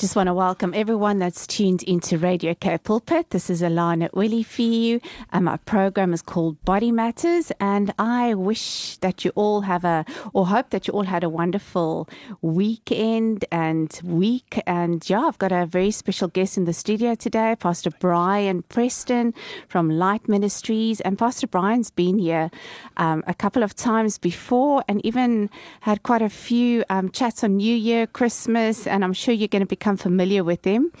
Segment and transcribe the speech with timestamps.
[0.00, 3.28] just want to welcome everyone that's tuned into Radio K Pulpit.
[3.28, 4.98] This is Alana Willie for you,
[5.30, 7.52] and my program is called Body Matters.
[7.60, 11.28] And I wish that you all have a, or hope that you all had a
[11.28, 12.08] wonderful
[12.40, 14.62] weekend and week.
[14.66, 19.34] And yeah, I've got a very special guest in the studio today, Pastor Brian Preston
[19.68, 21.02] from Light Ministries.
[21.02, 22.50] And Pastor Brian's been here
[22.96, 27.58] um, a couple of times before and even had quite a few um, chats on
[27.58, 30.92] New Year, Christmas, and I'm sure you're going to become become familiar with them.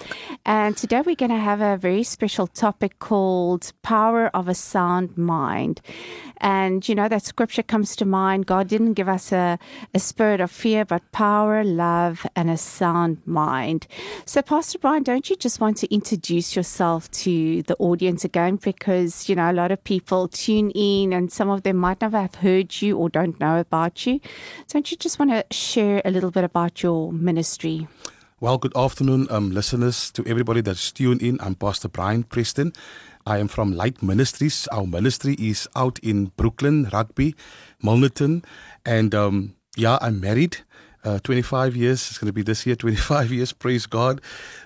[0.44, 5.16] And today we're going to have a very special topic called Power of a Sound
[5.16, 5.80] Mind.
[6.38, 8.46] And, you know, that scripture comes to mind.
[8.46, 9.58] God didn't give us a,
[9.94, 13.86] a spirit of fear, but power, love, and a sound mind.
[14.24, 18.56] So, Pastor Brian, don't you just want to introduce yourself to the audience again?
[18.56, 22.18] Because, you know, a lot of people tune in and some of them might never
[22.18, 24.18] have heard you or don't know about you.
[24.68, 27.86] Don't you just want to share a little bit about your ministry?
[28.42, 31.38] Well, good afternoon, um, listeners, to everybody that's tuned in.
[31.42, 32.72] I'm Pastor Brian Preston.
[33.26, 34.66] I am from Light Ministries.
[34.68, 37.34] Our ministry is out in Brooklyn, Rugby,
[37.84, 38.42] Milnerton.
[38.86, 40.56] And um, yeah, I'm married.
[41.04, 42.08] Uh, 25 years.
[42.08, 44.22] It's going to be this year, 25 years, praise God,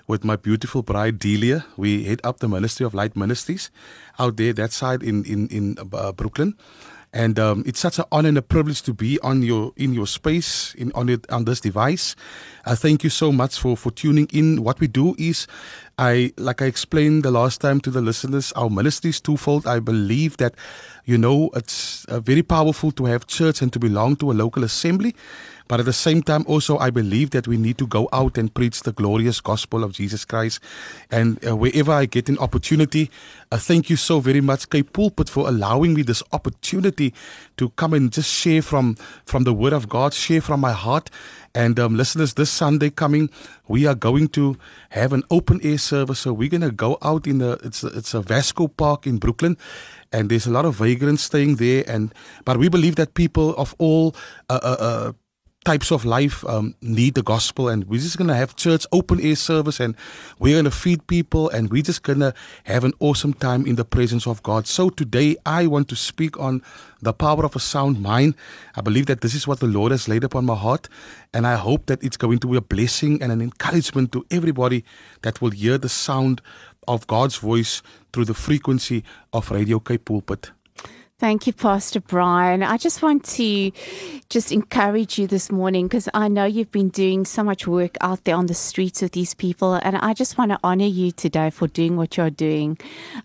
[0.07, 1.65] with my beautiful bride, Delia.
[1.75, 3.71] We head up the ministry of Light Ministries
[4.17, 6.53] out there, that side in, in, in uh, Brooklyn.
[7.15, 10.05] And um, it's such an honor and a privilege to be on your in your
[10.05, 12.13] space in on it on this device.
[12.65, 14.61] I thank you so much for for tuning in.
[14.63, 15.47] What we do is,
[15.97, 19.65] I like I explained the last time to the listeners, our ministry is twofold.
[19.65, 20.55] I believe that,
[21.05, 24.65] you know, it's uh, very powerful to have church and to belong to a local
[24.65, 25.15] assembly.
[25.67, 28.53] But at the same time, also, I believe that we need to go out and
[28.53, 30.59] preach the glorious gospel of Jesus Christ.
[31.09, 33.09] And uh, wherever I get an opportunity,
[33.51, 37.13] uh, thank you so very much, K Pulpit, for allowing me this opportunity
[37.57, 41.09] to come and just share from, from the Word of God, share from my heart.
[41.55, 43.29] And um, listeners, this Sunday coming,
[43.67, 44.57] we are going to
[44.89, 46.19] have an open air service.
[46.19, 49.57] So we're going to go out in the it's it's a Vasco Park in Brooklyn,
[50.11, 51.85] and there's a lot of vagrants staying there.
[51.87, 52.13] And
[52.43, 54.15] but we believe that people of all
[54.49, 55.11] uh, uh, uh
[55.65, 59.19] types of life um, need the gospel and we're just going to have church open
[59.19, 59.95] air service and
[60.37, 62.33] we're going to feed people and we're just going to
[62.65, 64.67] have an awesome time in the presence of god.
[64.67, 66.61] So today i want to speak on
[67.01, 68.35] the power of a sound mind.
[68.75, 70.87] I believe that this is what the lord has laid upon my heart
[71.33, 74.85] and i hope that it's going to be a blessing and an encouragement to everybody
[75.23, 76.41] that will hear the sound
[76.87, 77.81] of god's voice
[78.13, 79.03] through the frequency
[79.33, 80.51] of radio k pulpit
[81.17, 82.61] Thank you, Pastor Brian.
[82.61, 83.71] I just want to
[84.29, 88.25] just encourage you this morning because I know you've been doing so much work out
[88.25, 91.51] there on the streets with these people, and I just want to honor you today
[91.51, 92.77] for doing what you're doing.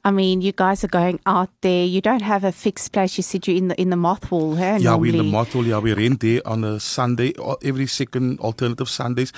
[0.05, 1.85] I mean, you guys are going out there.
[1.85, 3.17] You don't have a fixed place.
[3.17, 4.55] You said you're in the in the moth hall.
[4.55, 5.67] Huh, yeah, we're in the moth hall.
[5.67, 7.33] Yeah, we rent there on a Sunday,
[7.65, 9.33] every second alternative Sundays,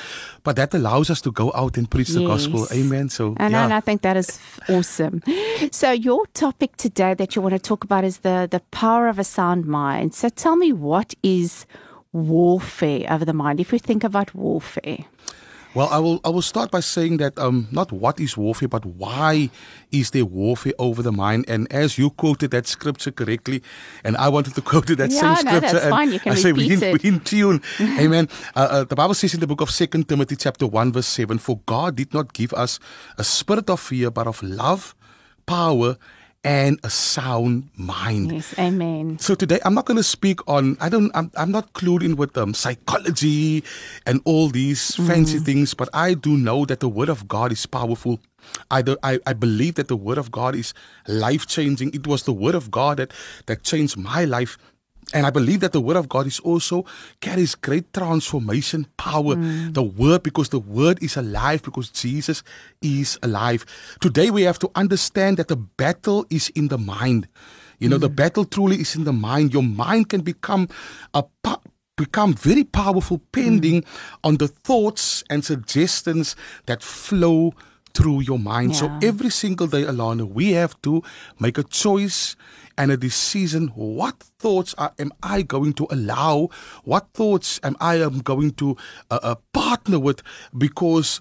[0.44, 2.18] but that allows us to go out and preach yes.
[2.18, 2.66] the gospel.
[2.70, 3.08] Amen.
[3.08, 3.64] So, and, yeah.
[3.64, 4.38] and I think that is
[4.68, 5.22] awesome.
[5.70, 9.18] So, your topic today that you want to talk about is the the power of
[9.18, 10.14] a sound mind.
[10.14, 11.66] So tell me, what is
[12.12, 13.60] warfare over the mind?
[13.60, 15.04] If we think about warfare.
[15.74, 16.20] Well, I will.
[16.22, 19.48] I will start by saying that um, not what is warfare, but why
[19.90, 21.46] is there warfare over the mind?
[21.48, 23.62] And as you quoted that scripture correctly,
[24.04, 26.12] and I wanted to quote that yeah, same no, scripture, that's and fine.
[26.12, 27.62] You can I say we in, in tune.
[27.80, 28.28] Amen.
[28.54, 31.38] Uh, uh, the Bible says in the book of Second Timothy, chapter one, verse seven:
[31.38, 32.78] "For God did not give us
[33.16, 34.94] a spirit of fear, but of love,
[35.46, 35.96] power,
[36.44, 38.32] and a sound mind.
[38.32, 39.18] Yes, amen.
[39.18, 42.16] So today I'm not going to speak on I don't I'm, I'm not clued in
[42.16, 43.62] with um, psychology
[44.06, 45.06] and all these mm.
[45.06, 48.20] fancy things, but I do know that the word of God is powerful.
[48.72, 50.74] I, do, I I believe that the word of God is
[51.06, 51.94] life changing.
[51.94, 53.12] It was the word of God that
[53.46, 54.58] that changed my life
[55.12, 56.84] and I believe that the word of God is also
[57.20, 59.34] carries great transformation power.
[59.36, 59.74] Mm.
[59.74, 62.42] The word, because the word is alive, because Jesus
[62.80, 63.66] is alive.
[64.00, 67.28] Today we have to understand that the battle is in the mind.
[67.78, 68.02] You know, mm.
[68.02, 69.52] the battle truly is in the mind.
[69.52, 70.68] Your mind can become
[71.14, 71.24] a
[71.96, 73.86] become very powerful pending mm.
[74.24, 76.34] on the thoughts and suggestions
[76.66, 77.52] that flow
[77.94, 78.72] through your mind.
[78.72, 78.78] Yeah.
[78.78, 81.02] So every single day, Alana, we have to
[81.38, 82.36] make a choice
[82.76, 83.68] and a decision.
[83.68, 86.48] What thoughts are, am I going to allow?
[86.84, 88.76] What thoughts am I am going to
[89.10, 90.22] uh, uh, partner with?
[90.56, 91.20] Because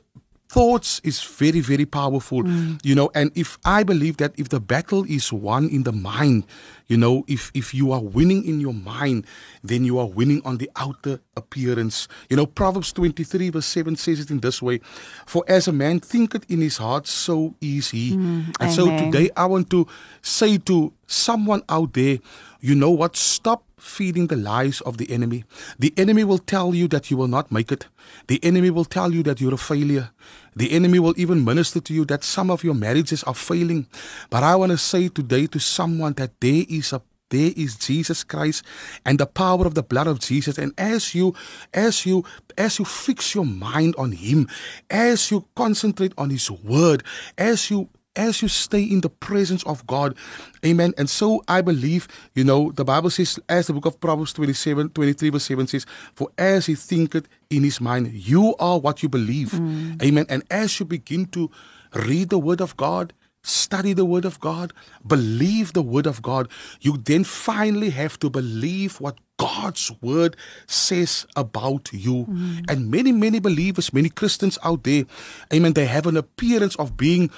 [0.52, 2.78] thoughts is very very powerful mm.
[2.84, 6.44] you know and if i believe that if the battle is won in the mind
[6.88, 9.26] you know if if you are winning in your mind
[9.64, 14.20] then you are winning on the outer appearance you know proverbs 23 verse 7 says
[14.20, 14.82] it in this way
[15.26, 18.74] for as a man thinketh in his heart so is he mm, and amen.
[18.74, 19.88] so today i want to
[20.22, 22.20] say to someone out there,
[22.60, 23.16] you know what?
[23.16, 25.44] Stop feeding the lies of the enemy.
[25.80, 27.88] The enemy will tell you that you will not make it.
[28.28, 30.12] The enemy will tell you that you're a failure.
[30.56, 33.88] The enemy will even minister to you that some of your marriages are failing.
[34.30, 37.02] But I want to say today to someone that there is a
[37.32, 38.62] there is Jesus Christ
[39.06, 41.34] and the power of the blood of Jesus and as you
[41.74, 42.26] as you
[42.58, 44.50] as you fix your mind on him
[44.90, 47.04] as you concentrate on his word
[47.38, 50.18] as you as you stay in the presence of God.
[50.66, 50.94] Amen.
[50.98, 54.90] And so I believe, you know, the Bible says, as the book of Proverbs 27,
[54.90, 55.86] 23, verse 7 says,
[56.16, 59.52] For as he thinketh in his mind, you are what you believe.
[59.52, 60.02] Mm.
[60.04, 60.26] Amen.
[60.30, 61.50] And as you begin to
[61.94, 63.14] read the word of God,
[63.44, 64.72] study the word of God,
[65.06, 66.50] believe the word of God,
[66.82, 70.36] you then finally have to believe what God's word
[70.68, 72.26] says about you.
[72.26, 72.70] Mm.
[72.70, 75.06] And many, many believers, many Christians out there,
[75.52, 77.32] amen, they have an appearance of being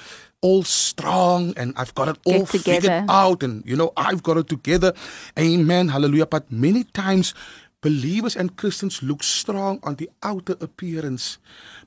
[0.44, 2.92] all strong and I've got it Get all together.
[2.92, 4.92] figured out and you know I've got it together.
[5.40, 5.88] Amen.
[5.88, 6.28] Hallelujah.
[6.28, 7.32] But many times
[7.80, 11.36] believers and Christians look strong on the outer appearance,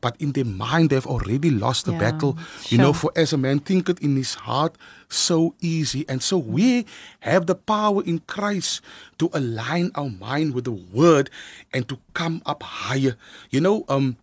[0.01, 2.37] but in their mind they've already lost the Yeah, battle.
[2.69, 4.77] You know, for as a man thinketh in his heart,
[5.09, 6.05] so easy.
[6.09, 6.85] And so we
[7.25, 8.81] have the power in Christ
[9.17, 11.29] to align our mind with the word
[11.73, 13.17] and to come up higher.
[13.49, 14.17] You know, um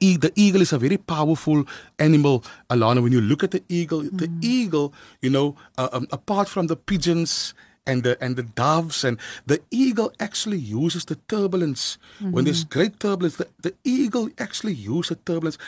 [0.00, 1.64] e- the eagle is a very powerful
[1.98, 3.02] animal, Alana.
[3.02, 6.76] When you look at the eagle, the eagle, you know, uh, um, apart from the
[6.76, 7.54] pigeons
[7.86, 11.98] and the and the doves, and the eagle actually uses the turbulence.
[12.20, 12.78] When there's mm-hmm.
[12.78, 15.58] great turbulence, the, the eagle actually uses the turbulence,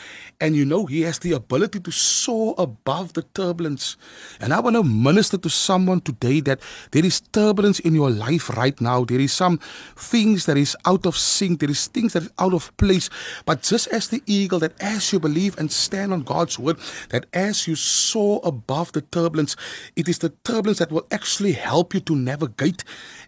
[0.41, 3.97] and you know he has the ability to soar above the turbulence.
[4.39, 6.59] And I want to minister to someone today that
[6.91, 9.05] there is turbulence in your life right now.
[9.05, 9.59] There is some
[9.95, 11.59] things that is out of sync.
[11.59, 13.09] There is things that is out of place.
[13.45, 16.77] But just as the eagle, that as you believe and stand on God's word,
[17.09, 19.55] that as you soar above the turbulence,
[19.95, 22.83] it is the turbulence that will actually help you to navigate.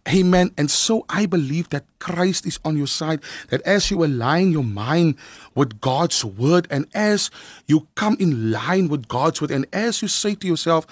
[0.08, 0.52] Amen.
[0.58, 4.64] And so I believe that Christ is on your side, that as you align your
[4.64, 5.16] mind
[5.56, 7.30] with God's word, and as
[7.68, 10.88] you come in line with God's word, and as you say to yourself,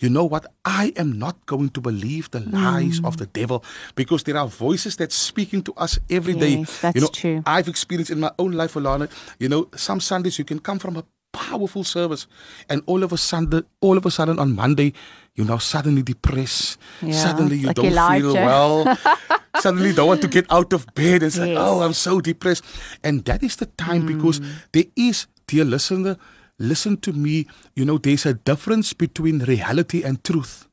[0.00, 0.46] you know what?
[0.64, 3.62] I am not going to believe the lies of the devil
[3.94, 6.56] because there are voices that's speaking to us every day.
[6.64, 7.42] Yes, that's you know, true.
[7.44, 9.10] I've experienced in my own life, Alana.
[9.38, 12.26] You know, some Sundays you can come from a powerful service,
[12.68, 14.94] and all of a sudden, all of a sudden on Monday,
[15.34, 16.78] you're now suddenly depressed.
[17.00, 18.98] Yeah, suddenly you like don't feel well.
[19.60, 21.22] suddenly don't want to get out of bed.
[21.22, 21.58] and say, oh, Yes.
[21.60, 22.64] oh, I'm so depressed.
[23.02, 24.50] And that is the time because hmm.
[24.72, 26.16] there is, dear listener,
[26.58, 27.46] listen to me.
[27.74, 30.66] You know, there's a difference between reality and truth.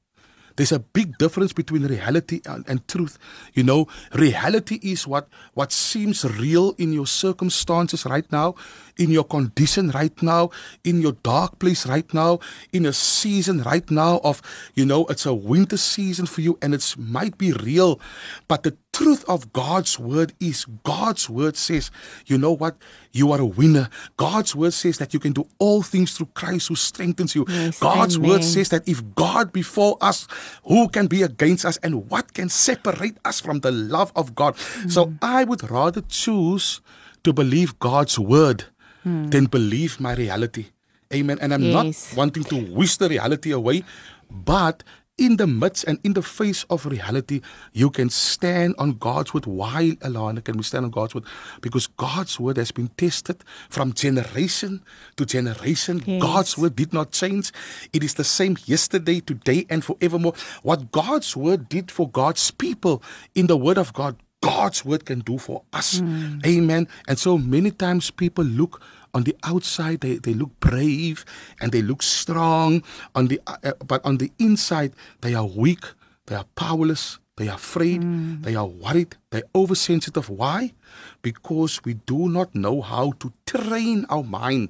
[0.58, 3.20] There's a big difference between reality and, and truth.
[3.54, 8.56] You know, reality is what what seems real in your circumstances right now,
[8.98, 10.50] in your condition right now,
[10.84, 12.40] in your dark place right now,
[12.72, 14.42] in a season right now of,
[14.76, 18.00] you know, it's a winter season for you and it might be real,
[18.48, 21.92] but the truth of God's word is God's word says,
[22.26, 22.78] you know what?
[23.12, 23.90] You are a winner.
[24.18, 27.46] God's word says that you can do all things through Christ who strengthens you.
[27.48, 30.28] Yes, God's word says that if God be for us,
[30.64, 34.58] who can be against us and what can separate us from the love of God?
[34.88, 35.18] So mm.
[35.22, 36.82] I would rather choose
[37.24, 38.66] to believe God's word
[39.04, 39.30] Hmm.
[39.30, 40.66] than believe my reality.
[41.14, 41.38] Amen.
[41.40, 41.74] And I'm Yes.
[42.12, 43.84] not wanting to wish the reality away,
[44.30, 44.84] but
[45.18, 47.42] in the midst and in the face of reality,
[47.74, 49.48] you can stand on God's word.
[49.48, 51.24] Why, Alana, can we stand on God's word?
[51.60, 54.84] Because God's word has been tested from generation
[55.16, 56.04] to generation.
[56.06, 56.22] Yes.
[56.22, 57.52] God's word did not change.
[57.94, 60.36] It is the same yesterday, today, and forevermore.
[60.62, 63.02] What God's word did for God's people
[63.34, 66.00] in the word of God, God's word can do for us.
[66.00, 66.40] Hmm.
[66.46, 66.88] Amen.
[67.08, 68.82] And so many times people look
[69.14, 71.26] on the outside, they, they look brave
[71.60, 72.84] and they look strong.
[73.16, 75.84] On the uh, uh but on the inside, they are weak.
[76.28, 77.20] They are powerless.
[77.38, 78.04] They are afraid.
[78.04, 78.42] Hmm.
[78.42, 79.16] They are worried.
[79.32, 80.30] They're oversensitive.
[80.30, 80.74] Why?
[81.22, 84.70] Because we do not know how to train our mind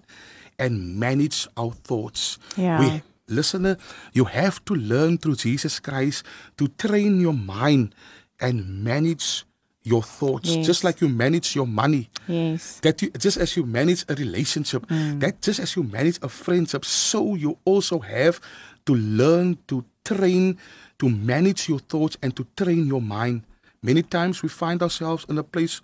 [0.59, 2.37] and manage our thoughts.
[2.55, 2.79] Yeah.
[2.79, 3.75] We listener, uh,
[4.13, 6.25] you have to learn through Jesus Christ
[6.57, 7.93] to train your mind
[8.39, 9.46] and manage
[9.87, 10.65] your thoughts, Yes.
[10.65, 12.09] just like you manage your money.
[12.27, 12.79] Yes.
[12.81, 15.19] That you, just as you manage a relationship, mm.
[15.21, 18.39] that just as you manage a friendship, so you also have
[18.85, 20.57] to learn to train,
[20.99, 23.43] to manage your thoughts and to train your mind.
[23.81, 25.81] Many times we find ourselves in a place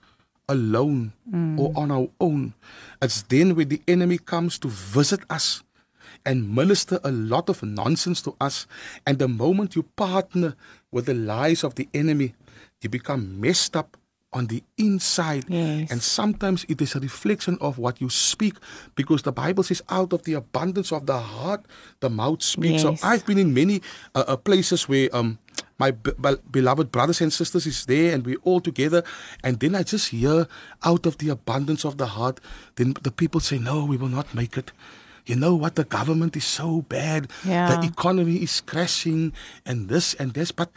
[0.49, 1.59] alone mm.
[1.59, 2.53] or on our own.
[3.01, 5.63] It's then when the enemy comes to visit us
[6.25, 8.67] and minister a lot of nonsense to us.
[9.05, 10.55] And the moment you partner
[10.91, 12.33] with the lies of the enemy,
[12.83, 13.97] you become messed up
[14.33, 15.45] on the inside.
[15.47, 15.91] Yes.
[15.91, 18.55] And sometimes it is a reflection of what you speak
[18.95, 21.65] because the Bible says, out of the abundance of the heart,
[21.99, 22.83] the mouth speaks.
[22.83, 22.99] Yes.
[23.01, 23.81] So I've been in many
[24.15, 25.37] uh, uh, places where um,
[25.77, 29.03] my be- be- beloved brothers and sisters is there and we're all together.
[29.43, 30.47] And then I just hear
[30.83, 32.39] out of the abundance of the heart,
[32.75, 34.71] then the people say, no, we will not make it.
[35.27, 35.75] You know what?
[35.75, 37.29] The government is so bad.
[37.45, 37.79] Yeah.
[37.79, 39.31] The economy is crashing
[39.63, 40.51] and this and this.
[40.51, 40.69] But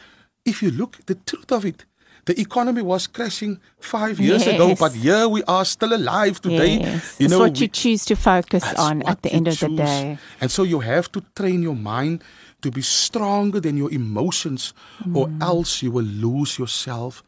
[0.45, 1.83] if you look, the truth of it,
[2.27, 6.79] the economy was crashing five years ago, but here we are still alive today.
[6.79, 7.15] Yes.
[7.19, 10.17] You it's know, what you choose to focus on at the end of the day.
[10.41, 12.21] And so you have to train your mind
[12.61, 14.73] to be stronger than your emotions,
[15.13, 15.41] or mm.
[15.41, 17.23] else you will lose yourself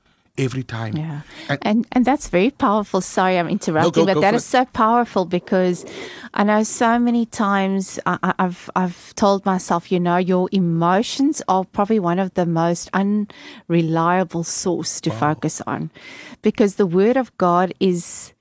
[0.46, 0.94] every time.
[0.98, 1.22] Yeah.
[1.50, 3.02] And- And, and that's very powerful.
[3.02, 4.48] Sorry, I'm interrupting, go- but go that is it.
[4.58, 5.86] so powerful because
[6.34, 11.42] I know so many times I, I- I've I've told myself, you know, your emotions
[11.48, 15.90] are probably one of the most unreliable source to focus on,
[16.42, 18.34] because the Word of God is.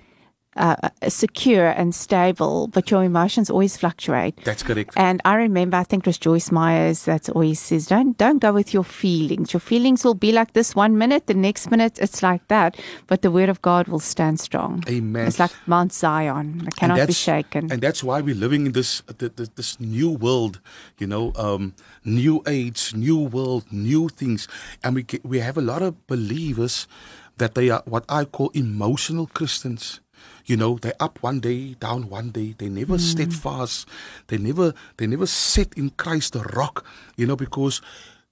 [0.59, 0.75] Uh,
[1.07, 4.35] secure and stable, but your emotions always fluctuate.
[4.43, 4.91] That's correct.
[4.97, 8.53] And I remember, I think it was Joyce Myers that always says, "Don't don't go
[8.53, 9.53] with your feelings.
[9.53, 13.23] Your feelings will be like this one minute, the next minute it's like that, but
[13.23, 15.29] the word of God will stand strong." Amen.
[15.29, 17.71] It's like Mount Zion; it cannot be shaken.
[17.71, 20.59] And that's why we're living in this th- th- this new world,
[20.99, 21.73] you know, um,
[22.03, 24.49] new age, new world, new things,
[24.83, 26.89] and we we have a lot of believers
[27.39, 30.01] that they are what I call emotional Christians.
[30.49, 32.55] You know, they're up one day, down one day.
[32.57, 33.01] They never Mm.
[33.01, 33.87] steadfast.
[34.29, 36.85] They never they never set in Christ the rock.
[37.17, 37.83] You know, because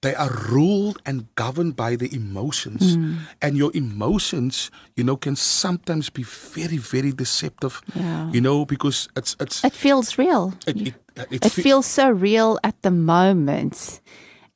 [0.01, 3.17] they are ruled and governed by the emotions, Mm.
[3.41, 7.81] and your emotions, you know, can sometimes be very, very deceptive.
[7.95, 8.29] Yeah.
[8.33, 10.53] You know, because it's it's it feels real.
[10.67, 10.93] it, it,
[11.31, 14.01] it, It fe- feels so real at the moment,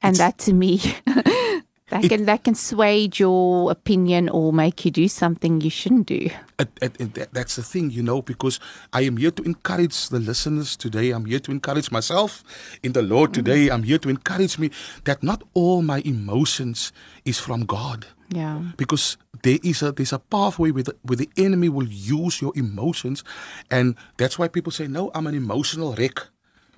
[0.01, 0.79] and that to me,
[1.91, 6.29] that can that can sway your opinion or make you do something you shouldn't do.
[6.59, 8.59] it, it, it, that- that's the thing, you know, because
[8.93, 11.11] I am here to encourage the listeners today.
[11.11, 12.43] I'm here to encourage myself
[12.83, 13.43] in the Lord mm-hmm.
[13.43, 13.69] today.
[13.69, 14.71] I'm here to encourage me
[15.05, 16.91] that not all my emotions
[17.25, 18.07] is from God.
[18.33, 18.71] Yeah.
[18.77, 22.53] because there is a there's a pathway where the, where the enemy will use your
[22.55, 23.25] emotions,
[23.69, 26.31] and that's why people say, "No, I'm an emotional wreck."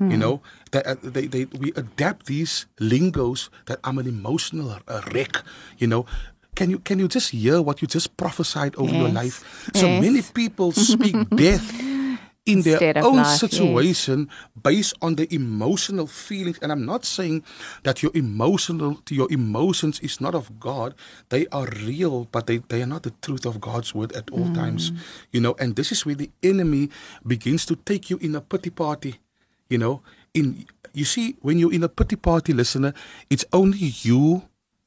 [0.09, 0.41] You know
[0.71, 5.41] that uh, they, they we adapt these lingos that I'm an emotional uh, wreck.
[5.77, 6.05] You know.
[6.55, 9.41] Can you can you just hear what you just prophesied over your life?
[9.73, 10.01] So Yes.
[10.05, 11.65] many people speak death
[12.45, 13.39] in their Instead of own life, yes.
[13.39, 14.29] situation
[14.61, 17.41] based on the emotional feelings and i'm not saying
[17.83, 20.93] that your emotional your emotions is not of god
[21.29, 24.49] they are real but they, they are not the truth of god's word at all
[24.53, 24.91] times
[25.31, 26.89] you know and this is where the enemy
[27.25, 29.15] begins to take you in a pity party
[29.73, 29.95] you know
[30.33, 32.93] in you see when you're in a pity party listener
[33.29, 34.43] it's only you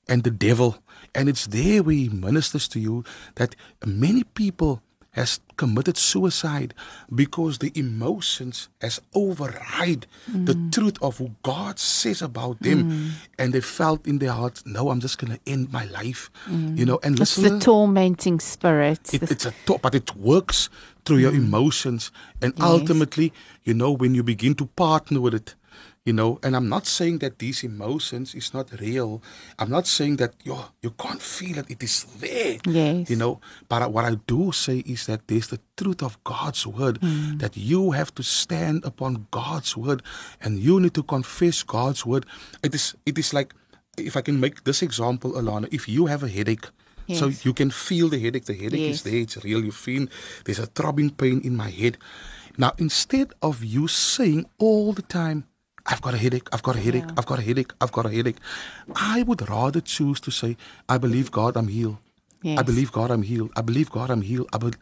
[0.08, 0.78] and the devil.
[1.14, 3.04] And it's there where he ministers to you
[3.36, 4.82] that many people
[5.16, 6.74] has committed suicide
[7.12, 10.72] because the emotions has override the mm.
[10.72, 12.90] truth of who God says about them.
[12.90, 13.10] Mm.
[13.38, 16.54] And they felt in their hearts no I'm just going to end my life you
[16.54, 16.86] mm.
[16.86, 17.58] know and It's listen.
[17.58, 19.12] the tormenting spirit.
[19.14, 20.68] it, it's a thought, but it works
[21.04, 22.10] through your emotions.
[22.42, 23.32] And ultimately,
[23.64, 25.54] you know, when you begin to partner with it,
[26.06, 29.20] you know, and I'm not saying that these emotions is not real.
[29.58, 31.66] I'm not saying that you you can't feel it.
[31.68, 32.62] It is there.
[32.64, 33.10] Yes.
[33.10, 36.98] You know, but what I do say is that there's the truth of God's word
[37.02, 37.38] hmm.
[37.38, 40.02] that you have to stand upon God's word
[40.40, 42.24] and you need to confess God's word.
[42.62, 43.52] It is it is like
[43.98, 46.70] if I can make this example, Alana, if you have a headache,
[47.14, 48.46] so you can feel the headache.
[48.46, 49.22] The headache is there.
[49.22, 49.64] It's real.
[49.64, 50.06] You feel
[50.44, 51.98] there's a throbbing pain in my head.
[52.58, 55.46] Now, instead of you saying all the time,
[55.88, 58.10] I've got a headache, I've got a headache, I've got a headache, I've got a
[58.10, 58.38] headache,
[58.94, 60.56] I would rather choose to say,
[60.88, 61.98] I believe God, I'm healed.
[62.58, 63.50] I believe God, I'm healed.
[63.56, 64.48] I believe God, I'm healed.
[64.52, 64.72] I be-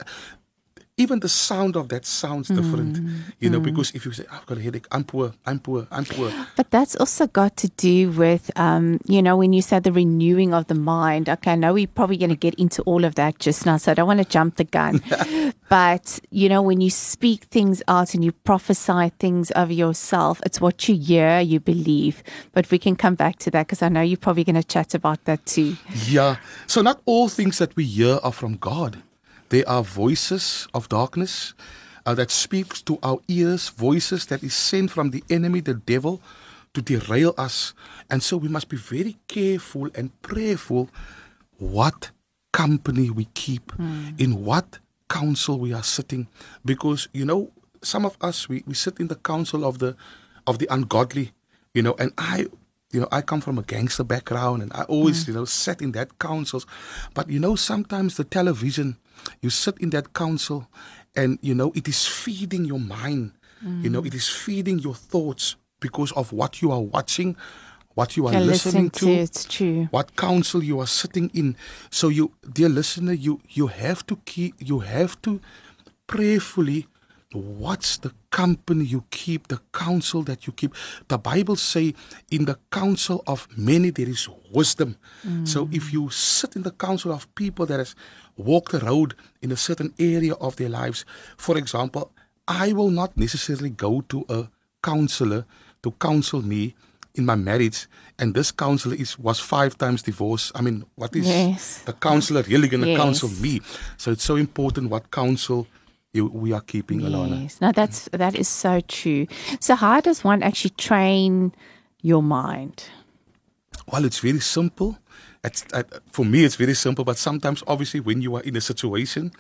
[0.97, 3.65] even the sound of that sounds different, mm, you know, mm.
[3.65, 6.31] because if you say, ah, I've got a headache, I'm poor, I'm poor, I'm poor.
[6.55, 10.55] But that's also got to do with, um, you know, when you said the renewing
[10.55, 11.29] of the mind.
[11.29, 13.91] Okay, I know we're probably going to get into all of that just now, so
[13.91, 15.03] I don't want to jump the gun.
[15.69, 20.61] but, you know, when you speak things out and you prophesy things over yourself, it's
[20.61, 22.23] what you hear, you believe.
[22.53, 24.95] But we can come back to that because I know you're probably going to chat
[24.95, 25.77] about that too.
[26.07, 26.37] Yeah.
[26.69, 29.03] So not all things that we hear are from God.
[29.49, 31.55] There are voices of darkness
[32.07, 36.21] uh, that speaks to our ears, voices that is sent from the enemy, the devil,
[36.75, 37.73] to derail us.
[38.11, 40.91] And so we must be very careful and prayerful
[41.59, 42.11] what
[42.53, 43.73] company we keep,
[44.19, 46.27] in what council we are sitting.
[46.65, 47.51] Because, you know,
[47.83, 49.97] some of us we, we sit in the council of the
[50.47, 51.33] of the ungodly,
[51.73, 52.47] you know, and I
[52.93, 55.93] you know, I come from a gangster background and I always, you know, sat in
[55.93, 56.65] that councils.
[57.13, 58.99] But, you know, sometimes the television,
[59.41, 60.69] you sit in that council
[61.17, 63.33] and, you know, it is feeding your mind.
[63.83, 67.35] You know, it is feeding your thoughts because of what you are watching,
[67.95, 69.89] what you are listening, listening to, it's true.
[69.91, 71.57] what council you are sitting in.
[71.91, 75.41] So you, dear listener, you you have to keep, you have to
[76.07, 76.89] prayerfully
[77.39, 80.75] watch the company you keep, the counsel that you keep.
[81.09, 81.95] The Bible say,
[82.31, 84.97] in the counsel of many there is wisdom.
[85.45, 85.75] So mm.
[85.75, 87.95] if you sit in the counsel of people that has
[88.37, 91.05] walked the road in a certain area of their lives,
[91.37, 92.13] for example,
[92.47, 94.49] I will not necessarily go to a
[94.83, 95.47] counselor
[95.83, 96.75] to counsel me
[97.15, 97.87] in my marriage
[98.19, 101.83] and this counselor is was five times divorced i mean what is Yes.
[101.83, 102.99] the counselor really going to Yes.
[102.99, 103.61] counsel me
[103.97, 105.67] so it's so important what counsel
[106.15, 107.43] you, we are keeping Alana.
[107.43, 107.61] Yes.
[107.61, 109.27] No, that's that is so true.
[109.61, 111.53] So how does one actually train
[112.03, 112.85] your mind?
[113.91, 114.99] well it's very simple
[115.43, 118.61] it's, uh, for me it's very simple but sometimes obviously when you are in a
[118.61, 119.31] situation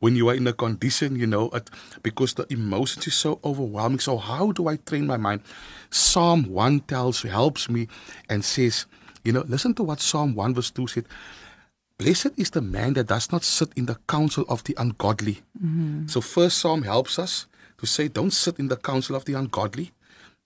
[0.00, 1.70] when you are in a condition you know it,
[2.02, 5.40] because the emotions is so overwhelming so how do i train my mind
[5.90, 7.88] psalm 1 tells helps me
[8.28, 8.86] and says
[9.24, 11.04] you know listen to what psalm 1 verse 2 said
[12.04, 15.40] Blessed is the man that does not sit in the counsel of the ungodly.
[15.56, 16.06] Mm-hmm.
[16.06, 17.46] So first psalm helps us
[17.78, 19.90] to say, don't sit in the counsel of the ungodly.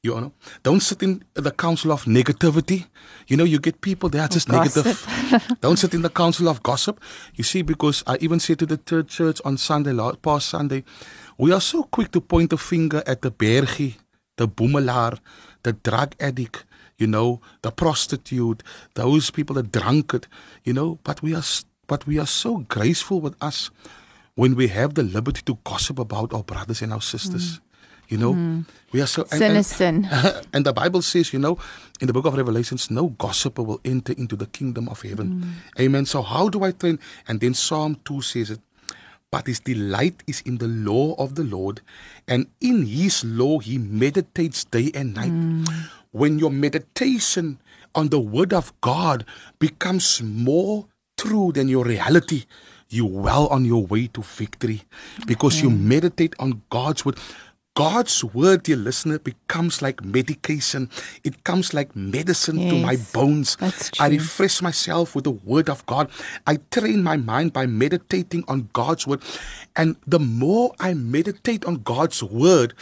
[0.05, 2.87] You know, don't sit in the counsel of negativity.
[3.27, 4.87] You know, you get people they are just gossip.
[4.87, 5.59] negative.
[5.61, 7.00] don't sit in the counsel of gossip.
[7.35, 10.85] You see, because I even said to the third church on Sunday, last past Sunday,
[11.38, 13.97] we are so quick to point the finger at the bergie,
[14.37, 15.19] the boemelaar,
[15.65, 16.65] the drug addict,
[16.99, 18.62] you know, the prostitute,
[18.95, 20.26] those people, the drunkard,
[20.64, 20.99] you know.
[21.05, 21.45] But we are,
[21.87, 23.71] but we are so graceful with us
[24.35, 27.61] when we have the liberty to gossip about our brothers and our sisters.
[28.09, 29.67] You know, we are so and- and-
[30.55, 31.59] and the Bible says, you know,
[32.00, 35.55] in the book of Revelations, no gossiper will enter into the kingdom of heaven.
[35.78, 36.07] Amen.
[36.07, 36.99] So, how do I train?
[37.28, 38.61] And then Psalm 2 says it.
[39.31, 41.83] But his delight is in the law of the Lord,
[42.26, 45.69] and in his law he meditates day and night.
[46.12, 47.59] When your meditation
[47.95, 49.25] on the word of God
[49.59, 52.44] becomes more true than your reality,
[52.88, 54.83] you're well on your way to victory
[55.27, 57.18] because you meditate on God's word.
[57.75, 60.90] God's word, dear listener, becomes like medication.
[61.23, 63.57] It comes like medicine to my bones.
[64.01, 66.11] I refresh myself with the word of God.
[66.44, 69.23] I train my mind by meditating on God's word.
[69.77, 72.75] And the more I meditate on God's word,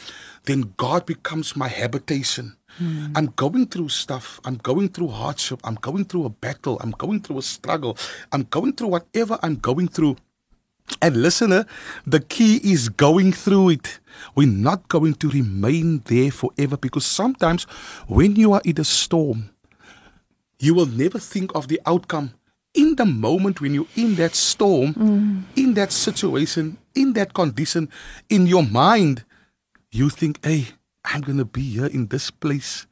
[0.44, 2.55] then God becomes my habitation.
[2.78, 3.12] Hmm.
[3.14, 4.40] I'm going through stuff.
[4.44, 5.60] I'm going through hardship.
[5.64, 6.78] I'm going through a battle.
[6.80, 7.96] I'm going through a struggle.
[8.32, 10.16] I'm going through whatever I'm going through.
[11.02, 11.72] And listener, eh,
[12.06, 14.00] the key is going through it.
[14.34, 17.64] We're not going to remain there forever because sometimes
[18.06, 19.50] when you are in a storm,
[20.58, 22.32] you will never think of the outcome.
[22.74, 25.40] In the moment when you're in that storm, hmm.
[25.56, 27.88] in that situation, in that condition,
[28.28, 29.24] in your mind,
[29.90, 30.68] you think, hey,
[31.06, 32.86] I'm going to be here in this place,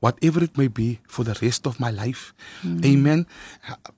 [0.00, 2.32] whatever it may be, for the rest of my life.
[2.62, 2.84] Hmm.
[2.84, 3.26] Amen.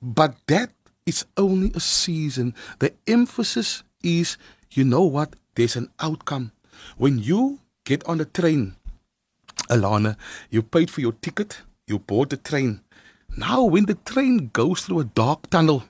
[0.01, 0.73] But that
[1.07, 2.55] is only a season.
[2.79, 4.39] The emphasis is,
[4.73, 5.37] you know what?
[5.55, 6.53] There's an outcome.
[6.97, 8.77] When you get on the train,
[9.69, 10.17] Alana,
[10.49, 12.81] you paid for your ticket, you bought the train.
[13.37, 15.85] Now, when the train goes through a dark tunnel,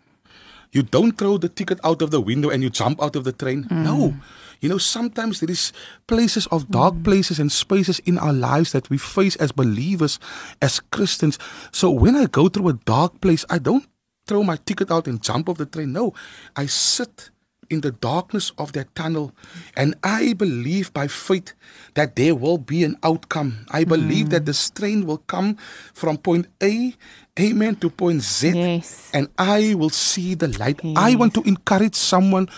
[0.73, 3.33] you don't throw the ticket out of the window and you jump out of the
[3.33, 3.67] train.
[3.71, 4.11] No.
[4.11, 4.21] Hmm.
[4.61, 5.73] You know, sometimes there is
[6.07, 7.05] places of dark mm.
[7.05, 10.19] places and spaces in our lives that we face as believers,
[10.61, 11.39] as Christians.
[11.73, 13.87] So when I go through a dark place, I don't
[14.27, 15.93] throw my ticket out and jump off the train.
[15.93, 16.15] No.
[16.55, 17.31] I sit
[17.71, 19.33] in the darkness of that tunnel
[19.77, 21.55] and I believe by faith
[21.95, 23.65] that there will be an outcome.
[23.71, 24.47] I believe that mm.
[24.47, 25.57] the strain will come
[25.95, 26.95] from point A,
[27.39, 29.11] amen, to point Z Yes.
[29.15, 30.81] and I will see the light.
[30.97, 32.49] I want to encourage someone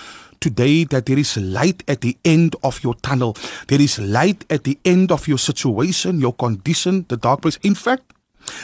[0.43, 3.37] today that there is light at the end of your tunnel.
[3.69, 7.59] There is light at the end of your situation, your condition, the dark place.
[7.63, 8.13] In fact,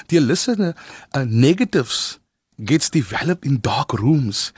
[0.08, 0.74] dear listener,
[1.14, 2.18] uh, negatives
[2.64, 4.52] gets developed in dark rooms.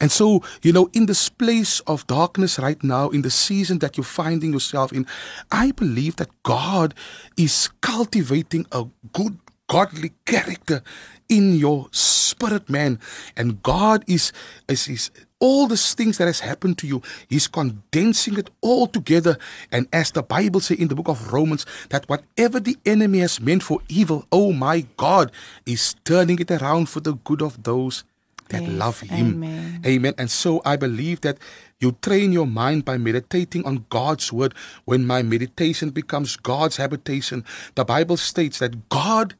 [0.00, 3.96] And so, you know, in this place of darkness right now, in the season that
[3.96, 5.06] you're finding yourself in,
[5.50, 6.94] I believe that God
[7.36, 10.82] is cultivating a good godly character
[11.28, 12.98] in your spirit man
[13.36, 14.32] and god is
[14.66, 19.38] is, is all these things that has happened to you he's condensing it all together
[19.70, 23.40] and as the bible says in the book of romans that whatever the enemy has
[23.40, 25.30] meant for evil oh my god
[25.66, 28.04] is turning it around for the good of those
[28.48, 29.82] that Yes, love him amen.
[29.84, 30.14] Amen.
[30.16, 31.38] And so I believe that
[31.80, 34.54] you train your mind by meditating on God's word.
[34.84, 39.34] When my meditation becomes God's habitation, the Bible states that God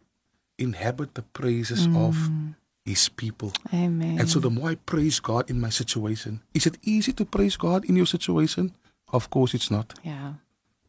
[0.59, 2.55] inhabit the praises of mm.
[2.89, 3.53] His people.
[3.73, 4.19] Amen.
[4.19, 7.57] And so the more I praise God in my situation, is it easy to praise
[7.57, 8.75] God in your situation?
[9.13, 9.95] Of course it's not.
[10.03, 10.35] yeah.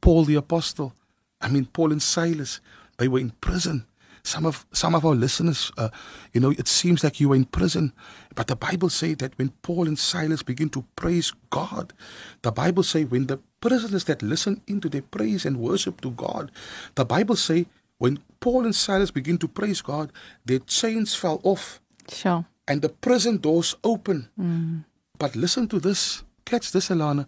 [0.01, 0.93] Paul the apostle,
[1.41, 2.61] I mean Paul and Silas,
[2.97, 3.85] they were in prison.
[4.23, 5.89] Some of some of our listeners, uh,
[6.33, 7.91] you know, it seems like you were in prison,
[8.35, 11.93] but the Bible say that when Paul and Silas begin to praise God,
[12.41, 16.51] the Bible say when the prisoners that listen into their praise and worship to God,
[16.95, 17.65] the Bible say
[17.97, 20.11] when Paul and Silas begin to praise God,
[20.45, 22.45] their chains fell off Sure.
[22.69, 24.29] and the prison doors open.
[24.39, 24.85] Mm.
[25.17, 26.23] But listen to this.
[26.45, 27.25] Catch this, Alana.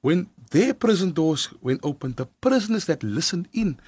[0.00, 3.78] When their prison doors went open, the prisoners that listened in,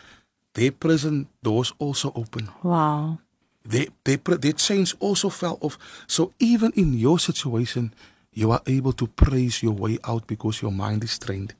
[0.53, 2.51] their prison doors also opened.
[2.63, 3.19] Wow.
[3.65, 5.79] Their, their, their chains also fell off.
[6.07, 7.95] So even in your situation,
[8.33, 11.55] you are able to praise your way out because your mind is trained.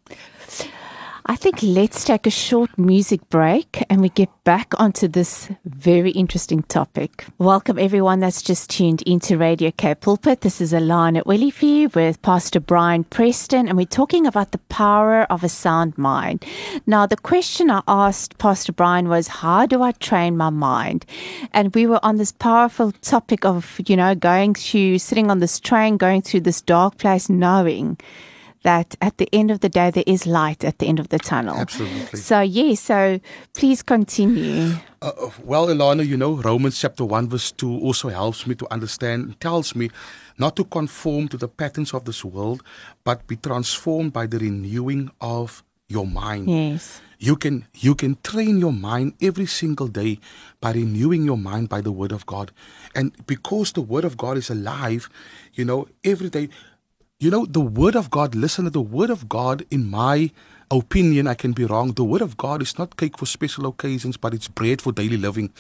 [1.27, 6.11] I think let's take a short music break and we get back onto this very
[6.11, 7.25] interesting topic.
[7.39, 10.43] Welcome everyone that's just tuned into Radio K Pulpit.
[10.43, 15.43] This is Alana Willifee with Pastor Brian Preston and we're talking about the power of
[15.43, 16.45] a sound mind.
[16.87, 21.07] Now the question I asked Pastor Brian was how do I train my mind?
[21.55, 25.59] And we were on this powerful topic of, you know, going through sitting on this
[25.59, 27.97] train, going through this dark place knowing
[28.65, 31.19] that at the end of the day there is light at the end of the
[31.19, 31.57] tunnel.
[31.57, 32.19] Absolutely.
[32.19, 33.21] So yes, so
[33.55, 34.73] please continue.
[35.01, 38.67] Uh, uh, well, Ilana, you know, Romans chapter 1, verse 2 also helps me to
[38.73, 39.91] understand, tells me
[40.39, 42.63] not to conform to the patterns of this world,
[43.05, 46.49] but be transformed by the renewing of your mind.
[46.49, 47.01] Yes.
[47.19, 50.19] You can you can train your mind every single day
[50.61, 52.51] by renewing your mind by the word of God.
[52.95, 55.09] And because the word of God is alive,
[55.55, 56.49] you know, every day
[57.25, 60.31] you know the word of God, listen to the word of God in my
[60.71, 61.93] opinion, I can be wrong.
[61.93, 65.17] The word of God is not cake for special occasions, but it's bread for daily
[65.17, 65.51] living.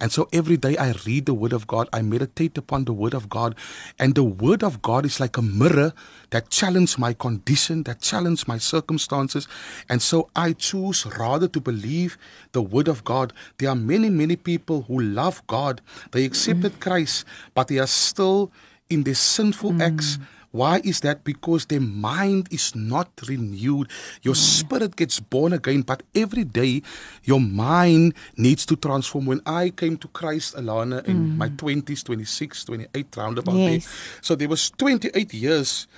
[0.00, 3.14] And so every day I read the word of God, I meditate upon the word
[3.14, 3.54] of God,
[3.98, 5.94] and the word of God is like a mirror
[6.28, 9.48] that challenges my condition, that challenges my circumstances.
[9.88, 12.18] And so I choose rather to believe
[12.52, 13.32] the word of God.
[13.58, 15.80] There are many, many people who love God.
[16.12, 18.52] They accepted Christ, but they are still
[18.90, 20.18] in their sinful acts.
[20.18, 20.26] Mm.
[20.54, 21.24] Why is that?
[21.24, 23.90] Because their mind is not renewed.
[24.22, 26.82] Your spirit gets born again, but every day
[27.24, 29.26] your mind needs to transform.
[29.26, 33.66] When I came to Christ, Alana, in my 20s, 26, 28, roundabout Yes.
[33.66, 34.22] there.
[34.22, 35.88] So there was 28 years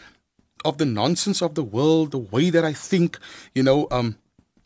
[0.64, 3.18] of the nonsense of the world, the way that I think,
[3.54, 4.16] you know, um,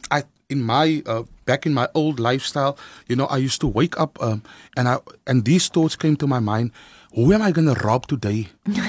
[0.09, 3.99] I in my uh, back in my old lifestyle, you know, I used to wake
[3.99, 4.43] up um,
[4.77, 6.71] and I and these thoughts came to my mind.
[7.15, 8.49] Who am I going to rob today?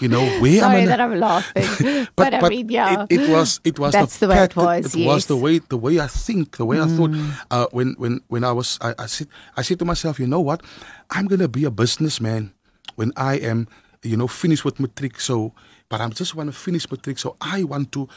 [0.00, 0.74] You know, where am I?
[0.74, 2.06] Sorry that I'm laughing.
[2.16, 3.06] but, I mean, yeah.
[3.08, 5.58] it, it was it was That's the, the way it was, It was the way
[5.58, 7.10] the way I think, the way I thought.
[7.10, 7.32] Mm.
[7.50, 10.40] Uh, when when when I was I, I said I said to myself, you know
[10.40, 10.62] what,
[11.10, 12.52] I'm gonna be a businessman
[12.96, 13.68] when I am
[14.02, 15.20] you know finished with matric.
[15.20, 15.54] So,
[15.88, 17.18] but I just want to finish matric.
[17.18, 18.08] So I want to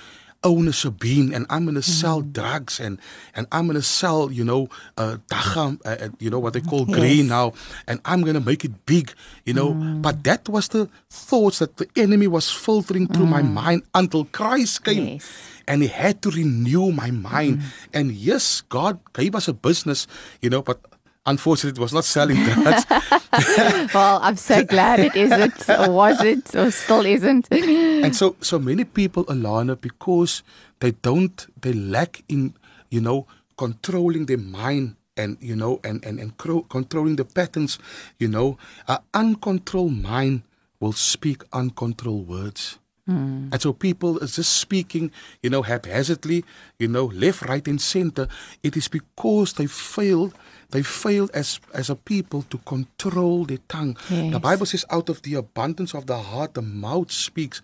[0.43, 2.31] own a shebeen and I'm gonna sell Mm.
[2.33, 2.99] drugs and
[3.35, 6.97] and I'm gonna sell you know uh, uh, uh, you know what they call Yes.
[6.97, 7.53] grain now,
[7.87, 9.13] and I'm gonna make it big,
[9.45, 9.73] you know.
[9.73, 10.01] Mm.
[10.01, 14.83] But that was the thoughts that the enemy was filtering through my mind until Christ
[14.83, 15.13] came Mm.
[15.19, 15.25] Yes.
[15.67, 17.61] and he had to renew my mind.
[17.93, 20.07] And yes, God gave us a business,
[20.41, 20.79] you know, but
[21.25, 22.85] unfortunately, it was not selling drugs.
[23.93, 27.47] well, I'm so glad it isn't, or was it, or still isn't.
[28.03, 30.43] and so, so many people, Alana, because
[30.79, 32.53] they don't, they lack in,
[32.89, 34.95] you know, controlling their mind.
[35.19, 37.79] And you know, and and and controlling the patterns,
[38.19, 40.43] you know, an uncontrolled mind
[40.79, 42.77] will speak uncontrolled words.
[43.07, 43.47] Hmm.
[43.51, 46.43] And so people is just speaking, you know, haphazardly,
[46.77, 48.27] you know, left, right, and center.
[48.61, 50.35] It is because they failed.
[50.71, 53.95] They failed as as a people to control their tongue.
[54.09, 57.61] The Bible says, "Out of the abundance of the heart, the mouth speaks."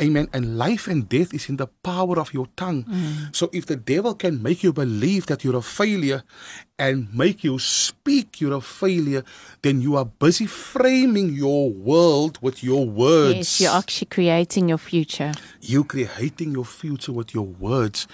[0.00, 0.28] Amen.
[0.32, 2.84] And life and death is in the power of your tongue.
[2.86, 3.34] Mm.
[3.34, 6.22] So if the devil can make you believe that you're a failure
[6.78, 9.24] and make you speak you're a failure,
[9.62, 13.58] then you are busy framing your world with your words.
[13.58, 15.32] Yes, you're actually creating your future.
[15.60, 18.06] You're creating your future with your words,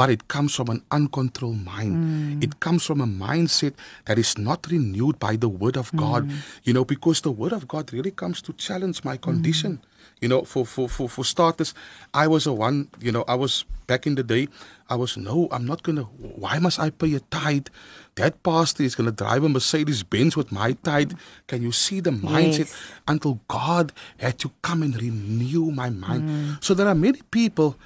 [0.00, 2.40] but it comes from an uncontrolled mind.
[2.40, 2.42] Mm.
[2.42, 3.74] It comes from a mindset
[4.06, 6.26] that is not renewed by the word of God.
[6.26, 6.36] Mm.
[6.64, 9.20] You know, because the word of God really comes to challenge my mm.
[9.20, 9.82] condition.
[10.22, 11.74] You know, for, for, for, for starters,
[12.14, 14.48] I was a one, you know, I was back in the day,
[14.88, 17.66] I was, no, I'm not going to, why must I pay a tithe?
[18.14, 21.12] That pastor is going to drive a Mercedes Benz with my tithe.
[21.46, 22.72] Can you see the mindset?
[22.72, 22.92] Yes.
[23.06, 26.56] until God had to come and renew my mind.
[26.62, 27.76] So there are many people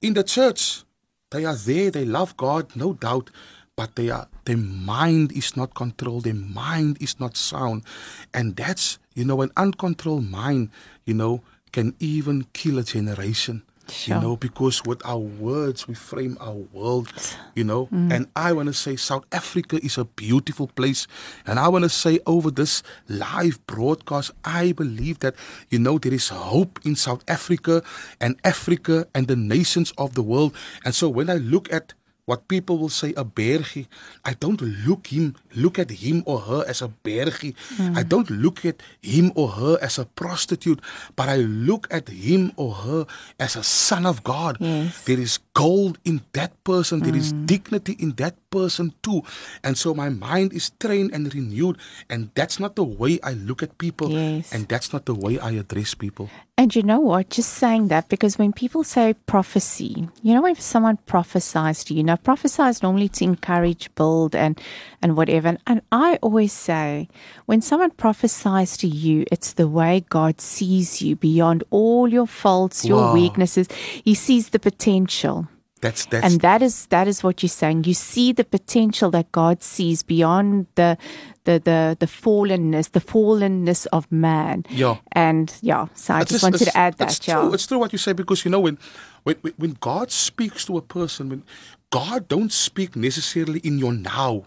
[0.00, 0.84] in the church.
[1.30, 3.30] They are there, they love God, no doubt,
[3.76, 7.84] but they are their mind is not controlled, their mind is not sound.
[8.32, 10.70] And that's you know, an uncontrolled mind,
[11.04, 13.62] you know, can even kill a generation.
[13.90, 14.16] Sure.
[14.16, 17.12] You know, because with our words we frame our world,
[17.54, 17.86] you know.
[17.86, 18.12] Mm.
[18.12, 21.06] And I want to say South Africa is a beautiful place.
[21.46, 25.34] And I want to say over this live broadcast, I believe that,
[25.70, 27.82] you know, there is hope in South Africa
[28.20, 30.54] and Africa and the nations of the world.
[30.84, 31.94] And so when I look at
[32.28, 33.88] what people will say a bergie.
[34.22, 37.56] I don't look him look at him or her as a bergie.
[37.80, 37.96] Mm.
[37.96, 40.80] I don't look at him or her as a prostitute,
[41.16, 43.06] but I look at him or her
[43.40, 44.58] as a son of God.
[44.60, 45.04] Yes.
[45.08, 47.00] There is gold in that person.
[47.00, 47.04] Mm.
[47.04, 49.22] There is dignity in that person too.
[49.62, 53.62] And so my mind is trained and renewed and that's not the way I look
[53.62, 54.52] at people Yes.
[54.52, 56.28] and that's not the way I address people.
[56.56, 57.30] And you know what?
[57.30, 62.02] Just saying that because when people say prophecy, you know, if someone prophesies to you,
[62.02, 64.60] now prophesies normally to encourage, build, and
[65.00, 65.48] and whatever.
[65.48, 67.08] And, and I always say,
[67.46, 72.84] when someone prophesies to you, it's the way God sees you beyond all your faults,
[72.84, 73.14] your Wow.
[73.14, 73.68] weaknesses.
[74.02, 75.46] He sees the potential.
[75.80, 77.84] That's that's and that is that is what you're saying.
[77.84, 80.96] You see the potential that God sees beyond the
[81.44, 84.64] the the, the fallenness, the fallenness of man.
[84.70, 84.96] Yeah.
[85.12, 87.24] And yeah, so I It's just wanted to add It's that.
[87.32, 87.48] true.
[87.48, 87.54] Yeah.
[87.54, 88.78] It's true what you say because you know when
[89.22, 91.42] when when God speaks to a person, when
[91.90, 94.44] God don't speak necessarily in your now,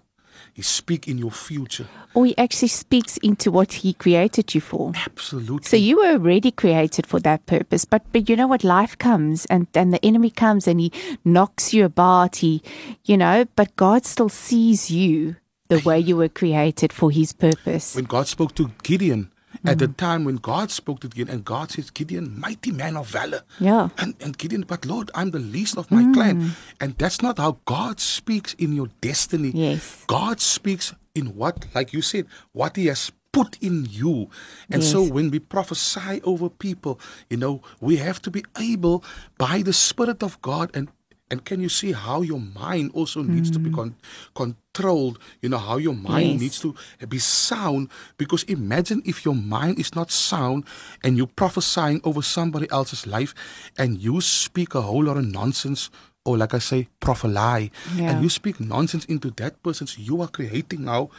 [0.54, 1.88] He speak in your future.
[2.14, 4.92] Or he actually speaks into what he created you for.
[4.96, 5.66] Absolutely.
[5.68, 7.86] So you were already created for that purpose.
[7.86, 8.64] But but you know what?
[8.64, 10.92] Life comes and, and the enemy comes and he
[11.24, 12.38] knocks you about.
[12.38, 12.62] He
[13.06, 15.38] you know, but God still sees you
[15.70, 17.96] the way you were created for his purpose.
[17.96, 19.31] when God spoke to Gideon,
[19.66, 19.80] at Mm.
[19.80, 23.42] the time when God spoke to Gideon, and God says, Gideon, mighty man of valor.
[23.60, 23.90] Yeah.
[23.98, 26.52] And, and Gideon, but Lord, I'm the least of my clan.
[26.80, 29.52] And that's not how God speaks in your destiny.
[29.54, 30.04] Yes.
[30.08, 34.30] God speaks in what, like you said, what He has put in you.
[34.70, 39.04] And so when we prophesy over people, you know, we have to be able
[39.38, 40.90] by the Spirit of God and
[41.32, 43.76] and can you see how your mind also needs to be mm-hmm.
[43.80, 43.96] con-
[44.36, 45.18] controlled?
[45.42, 46.40] You know, how your mind Yes.
[46.42, 46.76] needs to
[47.08, 47.90] be sound.
[48.18, 50.66] Because imagine if your mind is not sound
[51.04, 53.34] and you're prophesying over somebody else's life
[53.78, 55.90] and you speak a whole lot of nonsense
[56.24, 58.12] or like I say, prophesy, Yeah.
[58.12, 61.10] and you speak nonsense into that person's, you are creating now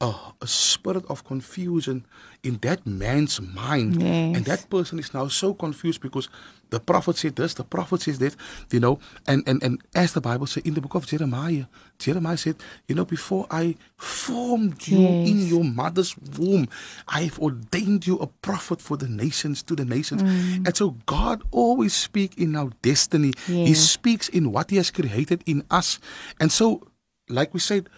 [0.00, 2.04] a, a spirit of confusion
[2.44, 4.02] in that man's mind.
[4.02, 4.36] Yes.
[4.36, 6.28] And that person is now so confused because
[6.72, 8.34] the prophet said this, the prophet says that,
[8.72, 11.66] you know, and, and, and as the Bible says in the book of Jeremiah,
[11.98, 12.56] Jeremiah said,
[12.88, 16.68] you know, before I formed you in your mother's womb,
[17.06, 20.22] I've ordained you a prophet for the nations, to the nations.
[20.22, 20.66] Mm.
[20.66, 23.34] And so God always speaks in our destiny.
[23.46, 26.00] He speaks in what He has created in us.
[26.40, 26.88] And so,
[27.28, 27.90] like we said,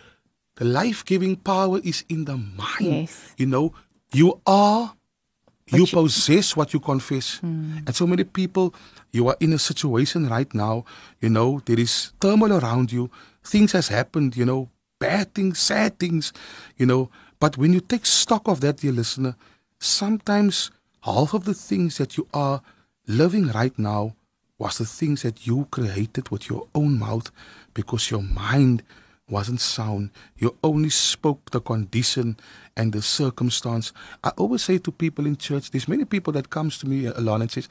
[0.57, 3.07] the life giving power is in the mind.
[3.07, 3.35] Yes.
[3.37, 3.73] You know,
[4.13, 4.95] you are,
[5.69, 7.39] you, you- possess what you confess.
[7.39, 7.79] Hmm.
[7.87, 8.75] And so many people,
[9.13, 10.85] you are in a situation right now,
[11.21, 13.11] you know, there is turmoil around you.
[13.43, 16.33] Things has happened, you know, bad things, sad things,
[16.77, 17.11] you know.
[17.41, 19.37] But when you take stock of that, dear listener,
[19.79, 20.71] sometimes
[21.03, 22.63] half of the things that you are
[23.07, 24.15] living right now
[24.59, 27.31] was the things that you created with your own mouth
[27.75, 28.83] because your mind
[29.29, 30.11] wasn't sound.
[30.39, 32.37] You only spoke the condition
[32.77, 33.93] and the circumstance.
[34.23, 37.13] I always say to people in church, there's many people that comes to me uh,
[37.17, 37.69] alone and says,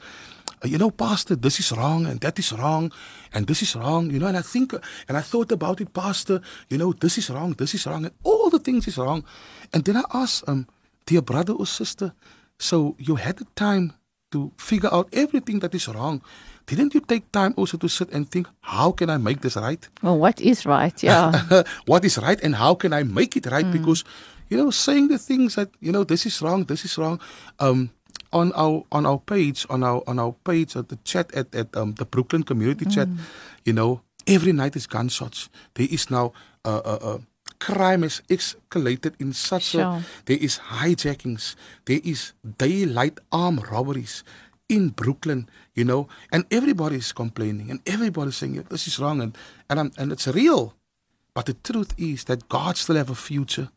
[0.64, 2.92] uh, you know, Pastor, this is wrong and that is wrong
[3.32, 5.92] and this is wrong, you know, and I think uh, and I thought about it,
[5.92, 9.24] Pastor, you know, this is wrong, this is wrong, and all the things is wrong.
[9.72, 10.66] And then I ask, um,
[11.06, 12.14] dear brother or sister,
[12.58, 13.92] so you had the time
[14.32, 16.22] to figure out everything that is wrong.
[16.66, 19.86] Didn't you take time also to sit and think, how can I make this right?
[20.02, 20.96] Well, what is right?
[21.02, 21.62] Yeah.
[21.86, 23.70] what is right and how can I make it right?
[23.70, 24.04] Because,
[24.48, 27.20] you know, saying the things that, you know, this is wrong, this is wrong.
[27.60, 27.90] Um,
[28.32, 31.74] on our on our page, on our on our page at the chat at, at
[31.76, 33.08] um, the Brooklyn community chat,
[33.64, 35.48] you know, every night is gunshots.
[35.74, 36.32] There is now
[36.64, 37.18] uh, uh, uh,
[37.60, 39.82] crime is escalated in such Sure.
[39.82, 44.24] a there is hijackings, there is daylight armed robberies
[44.74, 49.22] in Brooklyn, you know, and everybody is complaining and everybody's saying "Yeah, this is wrong
[49.22, 49.38] and
[49.70, 50.74] and I'm, and it's real.
[51.34, 53.68] But the truth is that God still have a future.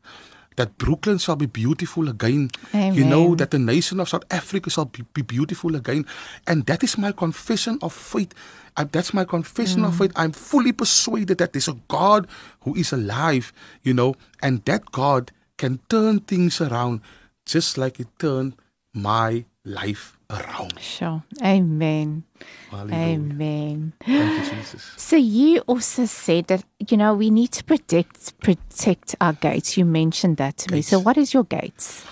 [0.58, 2.50] That Brooklyn shall be beautiful again.
[2.74, 6.06] You know that the nation of South Africa shall be, be beautiful again,
[6.48, 8.34] and that is my confession of faith.
[8.76, 9.98] I, that's my confession of mm.
[10.00, 10.12] faith.
[10.16, 12.28] I'm fully persuaded that there's a God
[12.62, 13.54] who is alive.
[13.84, 17.02] You know, and that God can turn things around,
[17.46, 18.56] just like He turned
[18.94, 20.80] my life around.
[20.80, 21.24] Sure.
[21.44, 22.24] Amen.
[22.70, 22.96] Hallelujah.
[22.96, 23.94] Amen.
[24.06, 24.84] Thank you, Jesus.
[24.98, 29.78] So you also said that you know we need to protect protect our gates.
[29.78, 30.82] You mentioned that to me.
[30.82, 32.04] So what is your gates?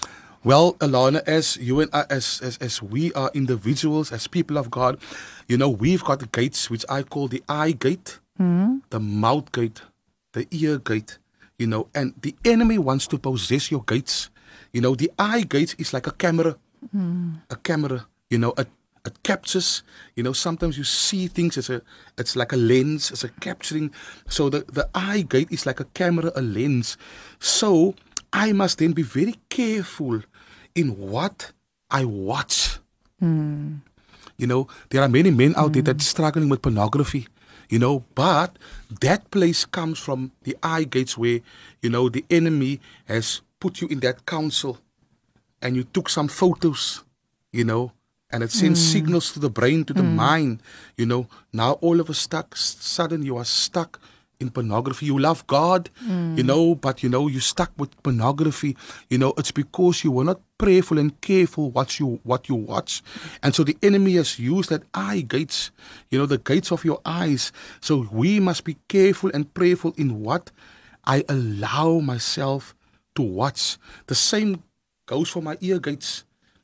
[0.46, 4.70] Well, Alana, as you and I, as, as as we are individuals, as people of
[4.70, 5.00] God,
[5.48, 8.78] you know, we've got the gates which I call the eye gate, hmm?
[8.92, 9.82] the mouth gate,
[10.34, 11.18] the ear gate,
[11.58, 14.30] you know, and the enemy wants to possess your gates.
[14.72, 16.58] You know, the eye gate is like a camera,
[17.50, 18.08] a camera.
[18.30, 18.68] You know, it
[19.06, 19.84] it captures.
[20.16, 21.58] You know, sometimes you see things.
[21.58, 21.82] It's a
[22.18, 23.12] it's like a lens.
[23.12, 23.92] It's a capturing.
[24.28, 26.98] So the the eye gate is like a camera, a lens.
[27.40, 27.96] So
[28.34, 30.22] I must then be very careful
[30.74, 31.52] in what
[31.90, 32.80] I watch.
[33.20, 33.86] Hmm.
[34.38, 35.96] You know, there are many men out there hmm.
[35.96, 37.28] that struggling with pornography.
[37.70, 38.58] You know, but
[39.02, 41.42] that place comes from the eye gates where,
[41.82, 44.78] you know, the enemy has put you in that council
[45.66, 47.04] and you took some photos,
[47.52, 47.92] you know,
[48.30, 48.92] and it sends hmm.
[48.94, 50.16] signals to the brain, to the hmm.
[50.16, 50.62] mind,
[50.96, 51.28] you know.
[51.52, 54.00] Now all of a stuck sudden you are stuck
[54.40, 55.08] in pornography.
[55.08, 56.36] You love God, you hmm.
[56.36, 58.78] know, but you know, you're stuck with pornography.
[59.10, 63.02] You know, it's because you were not prayerful and careful what you what you watch.
[63.42, 65.72] And so the enemy has used that eye gates,
[66.12, 67.52] you know, the gates of your eyes.
[67.82, 70.52] So we must be careful and prayerful in what
[71.06, 72.76] I allow myself
[73.16, 73.78] to watch.
[74.06, 74.62] The same
[75.06, 76.24] goes for my ear gates.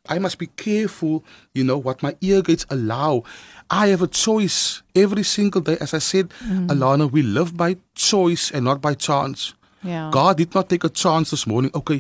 [0.09, 1.23] I must be careful,
[1.53, 3.23] you know, what my ear gates allow.
[3.69, 5.77] I have a choice every single day.
[5.79, 6.67] As I said, mm-hmm.
[6.67, 9.53] Alana, we live by choice and not by chance.
[9.83, 10.09] Yeah.
[10.11, 11.71] God did not take a chance this morning.
[11.73, 11.99] Okay,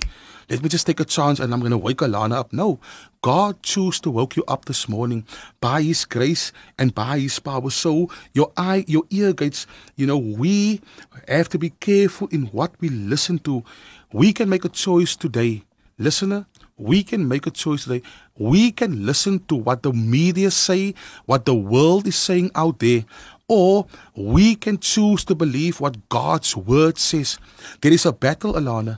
[0.49, 2.53] let me just take a chance and I'm going to wake Alana up.
[2.53, 2.79] No,
[3.21, 5.25] God chose to wake you up this morning
[5.61, 7.69] by His grace and by His power.
[7.69, 10.81] So your eye, your ear gates, you know, we
[11.27, 13.63] have to be careful in what we listen to.
[14.11, 15.63] We can make a choice today,
[16.01, 16.45] listener.
[16.77, 18.01] We can make a choice today.
[18.37, 23.05] We can listen to what the media say, what the world is saying out there,
[23.47, 23.85] or
[24.15, 27.37] we can choose to believe what God's word says.
[27.81, 28.97] There is a battle, Alana.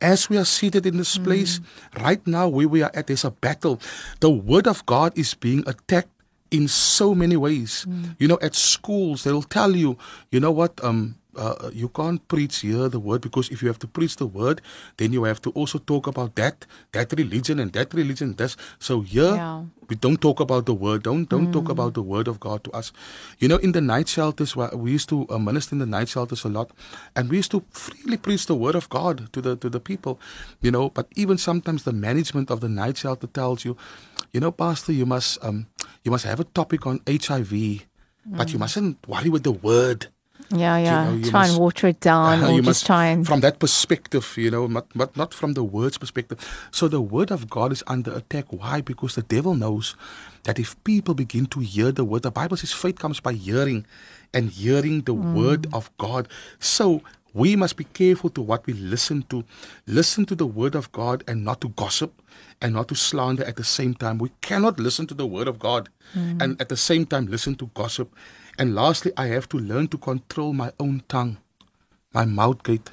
[0.00, 1.58] As we are seated in this place,
[1.98, 3.80] right now where we are at, there's a battle.
[4.20, 6.12] The word of God is being attacked
[6.52, 7.82] in so many ways.
[8.20, 9.98] You know, at schools, they'll tell you,
[10.30, 13.78] you know what, um, uh, you can't preach here the word because if you have
[13.80, 14.60] to preach the word,
[14.96, 18.34] then you have to also talk about that, that religion and that religion.
[18.34, 18.56] This.
[18.78, 19.64] So here, Yeah.
[19.88, 21.02] we don't talk about the word.
[21.02, 22.92] Don't don't talk about the word of God to us.
[23.38, 26.44] You know, in the night shelters, we used to uh, minister in the night shelters
[26.44, 26.70] a lot,
[27.14, 30.18] and we used to freely preach the word of God to the to the people.
[30.60, 33.76] You know, but even sometimes the management of the night shelter tells you,
[34.32, 35.66] you know, Pastor, you must um
[36.04, 37.52] you must have a topic on HIV,
[38.24, 40.08] but you mustn't worry with the word.
[40.50, 41.04] Yeah, yeah.
[41.04, 43.26] know, you try must- and water it down, Uh, or you just must- try and
[43.26, 46.38] from that perspective, you know, not, but not from the words perspective.
[46.70, 48.46] So the word of God is under attack.
[48.50, 48.80] Why?
[48.80, 49.96] Because the devil knows
[50.44, 53.86] that if people begin to hear the word, the Bible says faith comes by hearing,
[54.32, 56.28] and hearing the word of God.
[56.58, 57.02] So
[57.32, 59.44] we must be careful to what we listen to.
[59.86, 62.12] Listen to the word of God and not to gossip
[62.60, 64.18] and not to slander at the same time.
[64.18, 67.70] We cannot listen to the word of God and at the same time listen to
[67.74, 68.14] gossip.
[68.58, 71.38] And lastly, I have to learn to control my own tongue
[72.14, 72.90] my mouth gate.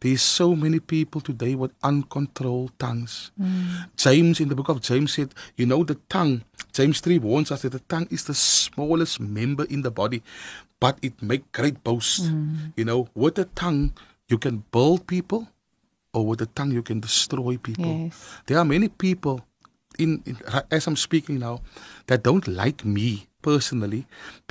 [0.00, 3.32] There's so many people today with uncontrolled tongues.
[3.40, 3.88] Mm.
[3.96, 7.62] James in the book of James said, you know, the tongue, James 3 warns us
[7.62, 10.22] that the tongue is the smallest member in the body,
[10.78, 12.30] but it make great boast.
[12.30, 12.72] Mm.
[12.76, 13.92] You know, with the tongue
[14.28, 15.48] you can build people
[16.12, 17.86] or with the tongue you can destroy people.
[17.86, 18.40] Yes.
[18.46, 19.44] There are many people
[19.98, 20.38] in, in
[20.70, 21.62] as I'm speaking now
[22.06, 24.02] that don't like me personally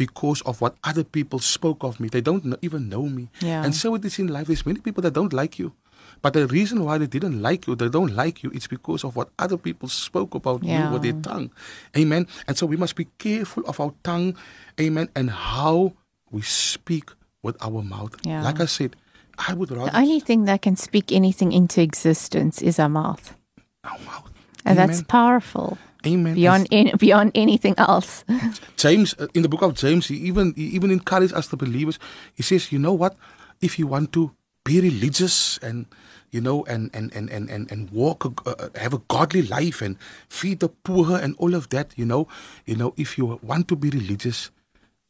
[0.03, 2.07] because of what other people spoke of me.
[2.09, 3.23] They don't kn- even know me.
[3.41, 3.63] Yeah.
[3.65, 4.47] And so it is in life.
[4.47, 5.73] There's many people that don't like you.
[6.21, 9.15] But the reason why they didn't like you, they don't like you, it's because of
[9.17, 10.87] what other people spoke about Yeah.
[10.87, 11.51] you with their tongue.
[11.97, 12.27] Amen.
[12.47, 14.35] And so we must be careful of our tongue.
[14.79, 15.09] Amen.
[15.15, 15.93] And how
[16.31, 17.11] we speak
[17.43, 18.15] with our mouth.
[18.23, 18.43] Yeah.
[18.47, 18.95] Like I said,
[19.37, 23.35] I would rather the only thing that can speak anything into existence is our mouth,
[23.83, 24.31] our mouth.
[24.63, 26.35] and that's powerful Amen.
[26.35, 28.23] Beyond any, beyond anything else.
[28.77, 31.99] James, uh, in the book of James, he even he even encourages us the believers.
[32.33, 33.15] He says, you know what?
[33.61, 34.31] If you want to
[34.63, 35.85] be religious and
[36.31, 39.97] you know and and and and and, and walk, uh, have a godly life and
[40.29, 42.27] feed the poor and all of that, you know,
[42.65, 44.51] you know, if you want to be religious,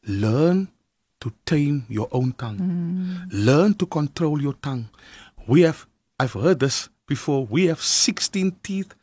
[0.07, 0.69] learn
[1.21, 3.25] to tame your own tongue.
[3.31, 4.89] Learn to control your tongue.
[5.47, 5.87] We have,
[6.19, 7.45] I've heard this before.
[7.45, 8.93] We have 16 teeth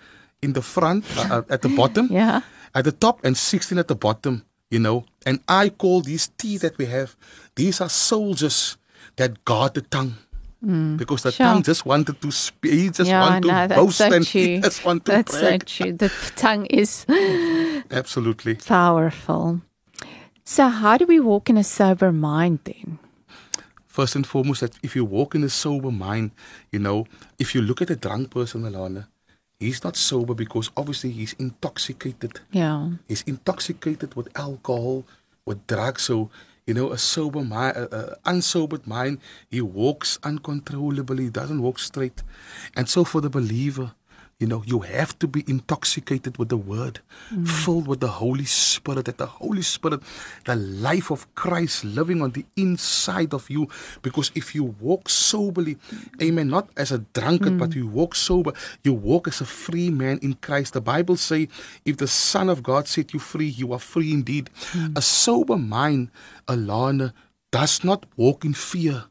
[0.43, 2.41] in the front, uh, uh, at the bottom Yeah.
[2.75, 5.05] at the top and 16 at the bottom, you know.
[5.27, 7.17] And I call these teeth that we have,
[7.55, 8.77] these are soldiers
[9.17, 10.15] that guard the tongue.
[10.97, 11.47] because the Sure.
[11.47, 12.73] tongue just wanted to speak.
[12.73, 14.41] He just yeah, want to no, that's boast so and true.
[14.41, 15.69] he just want to that's brag.
[15.69, 15.93] so true.
[15.99, 17.05] The tongue is
[17.91, 18.55] Absolutely.
[18.55, 19.61] powerful.
[20.45, 22.99] So, how do we walk in a sober mind then?
[23.87, 26.31] First and foremost, that if you walk in a sober mind,
[26.71, 27.07] you know,
[27.39, 29.07] if you look at a drunk person, Alana,
[29.63, 32.41] he's not sober because obviously he's intoxicated.
[32.51, 32.91] Yeah.
[33.09, 35.05] He's intoxicated with alcohol,
[35.45, 36.03] with drugs.
[36.03, 36.31] So,
[36.67, 39.19] you know, a sober mind, a, a unsobered mind,
[39.51, 42.23] he walks uncontrollably, he doesn't walk straight.
[42.77, 43.93] And so, for the believer,
[44.43, 46.99] you know, you have to be intoxicated with the word,
[47.47, 50.03] filled with the Holy Spirit, that the Holy Spirit,
[50.47, 53.69] the life of Christ living on the inside of you.
[54.03, 55.79] Because if you walk soberly,
[56.21, 60.19] amen, not as a drunkard, but you walk sober, you walk as a free man
[60.23, 60.73] in Christ.
[60.73, 61.49] The Bible say,
[61.85, 64.51] if the Son of God set you free, you are free indeed.
[64.97, 66.11] A sober mind,
[66.49, 67.13] Alana,
[67.53, 69.05] does not walk in fear.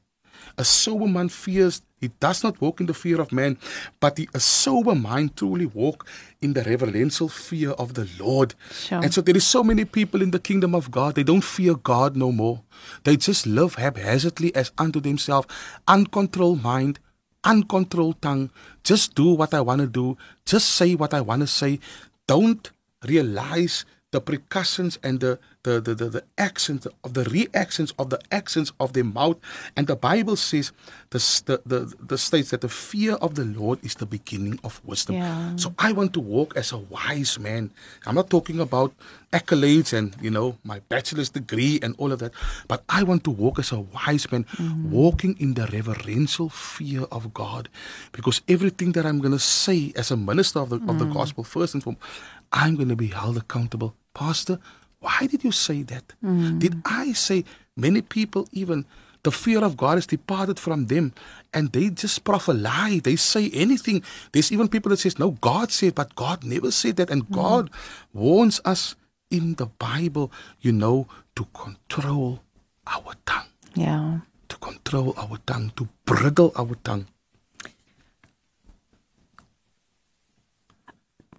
[0.58, 3.58] A sober man fears, he does not walk in the fear of man,
[4.00, 6.08] but he, a sober mind truly walk
[6.42, 8.56] in the reverential fear of the Lord.
[8.72, 9.02] Sure.
[9.04, 11.76] And so there is so many people in the kingdom of God, they don't fear
[11.76, 12.62] God no more.
[13.04, 15.48] They just live haphazardly as unto themselves,
[15.88, 17.00] uncontrolled mind,
[17.44, 18.52] uncontrolled tongue,
[18.84, 21.80] just do what I want to do, just say what I want to say.
[22.28, 22.72] Don't
[23.08, 28.20] realize the precautions and the the, the, the, the accents of the reactions of the
[28.32, 29.38] accents of their mouth.
[29.78, 30.72] And the Bible says
[31.12, 34.82] the, the, the, the states that the fear of the Lord is the beginning of
[34.84, 35.18] wisdom.
[35.18, 35.56] Yeah.
[35.58, 37.72] So I want to walk as a wise man.
[38.06, 38.94] I'm not talking about
[39.32, 42.34] accolades and you know my bachelor's degree and all of that,
[42.68, 44.92] but I want to walk as a wise man, mm-hmm.
[44.92, 47.70] walking in the reverential fear of God,
[48.12, 51.14] because everything that I'm going to say as a minister of the of the mm.
[51.14, 52.04] gospel, first and foremost,
[52.52, 54.60] I'm going to be held accountable, Pastor.
[55.00, 56.14] Why did you say that?
[56.22, 56.60] Hmm.
[56.60, 57.44] Did I say
[57.76, 58.86] many people even
[59.24, 61.14] the fear of God has departed from them
[61.54, 63.00] and they just prophesy.
[63.00, 64.04] They say anything.
[64.32, 67.10] There's even people that says, no, God said, but God never said that.
[67.10, 67.34] And hmm.
[67.34, 67.70] God
[68.14, 68.96] warns us
[69.30, 72.42] in the Bible, you know, to control
[72.88, 74.20] our tongue, Yeah.
[74.50, 77.06] to control our tongue, to bridle our tongue.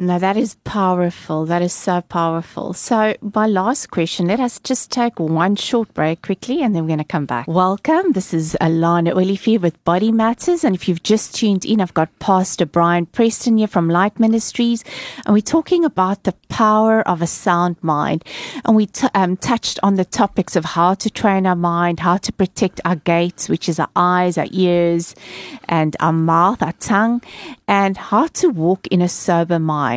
[0.02, 1.46] Now that is powerful.
[1.46, 2.72] That is so powerful.
[2.72, 6.88] So, my last question, let us just take one short break quickly and then we're
[6.88, 7.46] going to come back.
[7.46, 8.10] Welcome.
[8.10, 10.64] This is Alana Olivier with Body Matters.
[10.64, 14.82] And if you've just tuned in, I've got Pastor Brian Preston here from Light Ministries.
[15.24, 18.24] And we're talking about the power of a sound mind.
[18.64, 22.16] And we t- um, touched on the topics of how to train our mind, how
[22.16, 25.14] to protect our gates, which is our eyes, our ears,
[25.68, 27.22] and our mouth, our tongue,
[27.68, 29.91] and how to walk in a sober mind.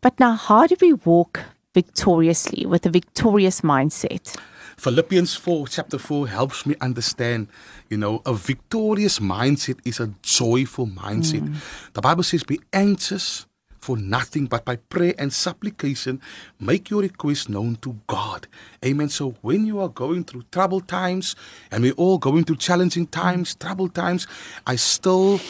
[0.00, 1.40] But now, how do we walk
[1.74, 4.36] victoriously with a victorious mindset?
[4.76, 7.48] Philippians 4, chapter 4, helps me understand,
[7.90, 11.40] you know, a victorious mindset is a joyful mindset.
[11.40, 11.54] Hmm.
[11.94, 13.47] The Bible says, be anxious
[13.88, 16.20] for nothing, but by prayer and supplication,
[16.60, 18.46] make your request known to God.
[18.84, 19.08] Amen.
[19.08, 21.34] So when you are going through troubled times,
[21.70, 24.26] and we're all going through challenging times, troubled times,
[24.66, 25.40] I still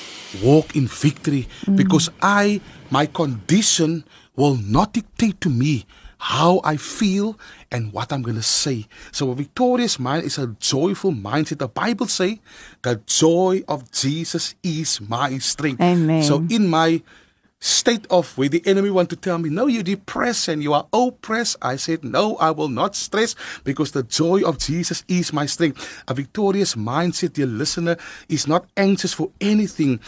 [0.41, 2.61] walk in victory because I,
[2.93, 4.05] my condition
[4.37, 5.85] will not dictate to me
[6.19, 7.37] how I feel
[7.73, 8.87] and what I'm going to say.
[9.11, 11.59] So a victorious mind is a joyful mindset.
[11.59, 12.39] The Bible say,
[12.83, 15.81] the joy of Jesus is my strength.
[15.81, 16.23] Amen.
[16.23, 17.03] So in my
[17.61, 20.87] state of where the enemy want to tell me, no, you're depressed and you are
[20.93, 21.57] oppressed.
[21.61, 23.35] I said, no, I will not stress
[23.65, 26.03] because the joy of Jesus is my strength.
[26.07, 27.97] A victorious mindset, dear listener,
[28.29, 30.01] is not anxious for anything,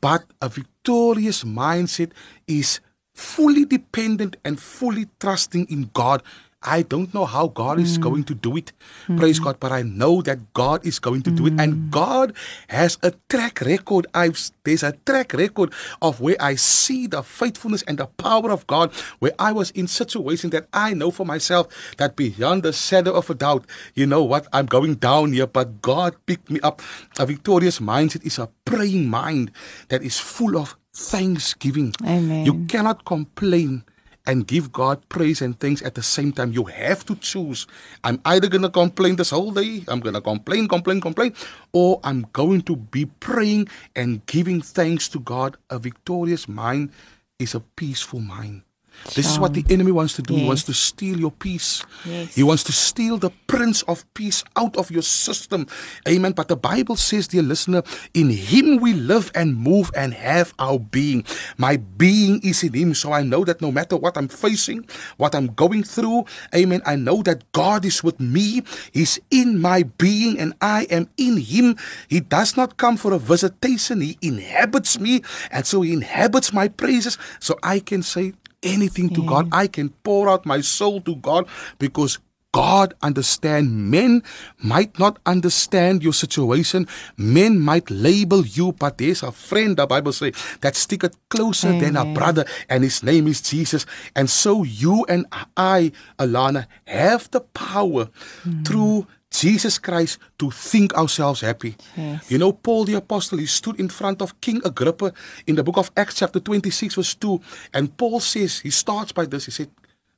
[0.00, 2.10] but a victorious mindset
[2.46, 2.80] is
[3.14, 6.22] fully dependent and fully trusting in God.
[6.62, 8.02] I don't know how God is hmm.
[8.02, 8.72] going to do it.
[9.06, 9.16] Hmm.
[9.16, 11.54] Praise God, but I know that God is going to do it.
[11.54, 11.90] And hmm.
[11.90, 12.34] God
[12.68, 14.06] has a track record.
[14.12, 18.66] I've there's a track record of where I see the faithfulness and the power of
[18.66, 23.14] God, where I was in situation that I know for myself that beyond the shadow
[23.14, 26.82] of a doubt, you know what, I'm going down here, but God picked me up.
[27.18, 29.52] A victorious mindset is a praying mind
[29.88, 31.94] that is full of thanksgiving.
[32.04, 32.44] Amen.
[32.44, 33.84] You cannot complain
[34.28, 36.52] and give God praise and thanks at the same time.
[36.52, 37.66] You have to choose.
[38.04, 41.34] I'm either going to complain this whole day, I'm going to complain, complain, complain,
[41.72, 45.56] or I'm going to be praying and giving thanks to God.
[45.70, 46.92] A victorious mind
[47.40, 48.67] is a peaceful mind.
[49.14, 50.34] This is what the enemy wants to do.
[50.34, 50.48] He Yes.
[50.48, 51.82] wants to steal your peace.
[52.04, 52.34] Yes.
[52.34, 55.66] He wants to steal the Prince of Peace out of your system.
[56.06, 56.32] Amen.
[56.32, 57.82] But the Bible says, dear listener,
[58.12, 61.24] in Him we live and move and have our being.
[61.56, 62.94] My being is in Him.
[62.94, 64.84] So I know that no matter what I'm facing,
[65.16, 66.24] what I'm going through,
[66.54, 68.62] Amen, I know that God is with me.
[68.92, 71.76] He's in my being and I am in Him.
[72.08, 75.22] He does not come for a visitation, He inhabits me.
[75.50, 77.16] And so He inhabits my praises.
[77.40, 79.48] So I can say, anything to God.
[79.52, 81.46] I can pour out my soul to God
[81.78, 82.18] because
[82.52, 84.22] God understand men
[84.58, 86.88] might not understand your situation.
[87.16, 91.96] Men might label you but there's a friend the bible say that sticketh closer than
[91.96, 93.84] a brother and his name is Jesus.
[94.16, 98.08] And so you and I Alana have the power
[98.42, 98.62] hmm.
[98.62, 99.06] through
[99.40, 101.76] Jesus Christ to think ourselves happy.
[101.96, 102.30] Yes.
[102.30, 105.12] You know, Paul the Apostle, he stood in front of King Agrippa
[105.46, 107.40] in the book of Acts, chapter 26, verse 2.
[107.72, 109.46] And Paul says, he starts by this.
[109.46, 109.70] He said,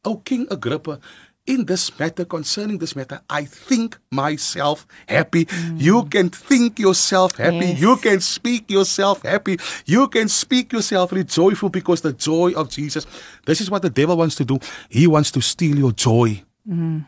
[0.05, 1.01] O King Agrippa,
[1.47, 5.47] in this matter, concerning this matter, I think myself happy.
[5.47, 5.81] Mm.
[5.81, 7.75] You can think yourself happy.
[7.75, 7.81] Yes.
[7.81, 9.59] You can speak yourself happy.
[9.85, 13.07] You can speak yourself really joyful because the joy of Jesus.
[13.47, 14.59] This is what the devil wants to do.
[14.89, 17.07] He wants to steal your joy mm.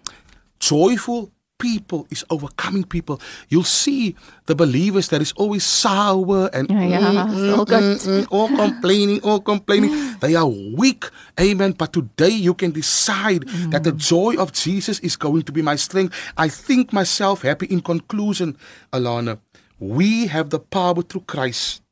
[0.58, 1.32] joyful
[1.62, 3.20] people is overcoming people.
[3.48, 8.02] You'll see the believers that is always sour and Yeah, yeah, it's all good.
[8.02, 10.18] mm, all complaining, all complaining.
[10.18, 11.06] They are weak.
[11.38, 11.78] Amen.
[11.78, 15.76] But today you can decide that the joy of Jesus is going to be my
[15.78, 16.18] strength.
[16.36, 17.66] I think myself happy.
[17.70, 18.58] In conclusion,
[18.90, 19.38] Alana,
[19.78, 21.82] we have the power through Christ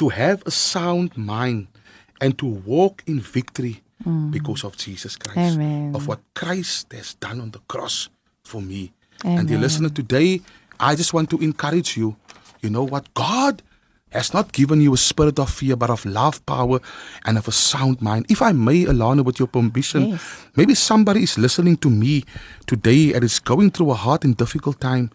[0.00, 1.68] to have a sound mind
[2.24, 4.32] and to walk in victory mm.
[4.32, 5.60] because of Jesus Christ.
[5.60, 5.92] Amen.
[5.94, 8.08] Of what Christ has done on the cross
[8.44, 8.92] for me.
[9.24, 10.40] And dear listener, today
[10.80, 12.16] I just want to encourage you.
[12.60, 13.12] You know what?
[13.14, 13.62] God
[14.10, 16.80] has not given you a spirit of fear, but of love, power,
[17.24, 18.26] and of a sound mind.
[18.28, 20.20] If I may, Alana, with your permission, Yes.
[20.54, 22.24] maybe somebody is listening to me
[22.66, 25.10] today and is going through a hard and difficult time.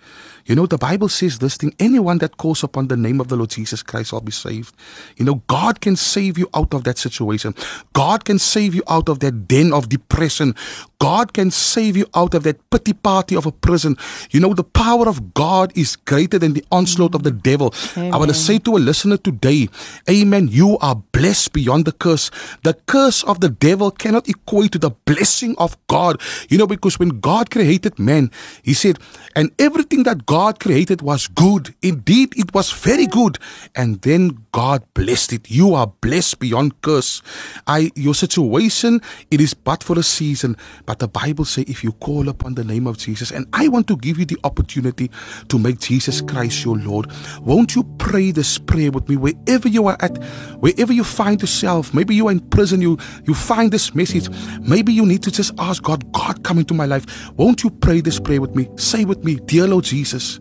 [0.47, 3.36] You know, the Bible says this thing anyone that calls upon the name of the
[3.36, 4.73] Lord Jesus Christ will be saved.
[5.17, 7.53] You know, God can save you out of that situation.
[7.93, 10.55] God can save you out of that den of depression.
[10.99, 13.97] God can save you out of that pity party of a prison.
[14.31, 17.43] You know, the power of God is greater than the onslaught of the mm.
[17.43, 17.73] devil.
[17.95, 19.69] I want to say to a listener today,
[20.09, 20.47] Amen.
[20.47, 22.31] You are blessed beyond the curse.
[22.63, 26.19] The curse of the devil cannot equate to the blessing of God.
[26.49, 28.31] You know, because when God created man,
[28.63, 28.97] He said,
[29.35, 31.75] and everything that God created was good.
[31.83, 33.37] Indeed, it was very good.
[33.75, 35.51] And then God blessed it.
[35.51, 37.21] You are blessed beyond curse.
[37.67, 40.57] I your situation, it is but for a season.
[40.88, 43.88] But the Bible says if you call upon the name of Jesus, and I want
[43.89, 45.11] to give you the opportunity
[45.49, 47.11] to make Jesus Christ your Lord.
[47.41, 50.17] Won't you pray this prayer with me wherever you are at,
[50.61, 51.93] wherever you find yourself?
[51.93, 54.29] Maybe you are in prison, you you find this message.
[54.61, 57.31] Maybe you need to just ask God, God, come into my life.
[57.33, 58.69] Won't you pray this prayer with me?
[58.77, 60.39] Say with me, dear Lord Jesus,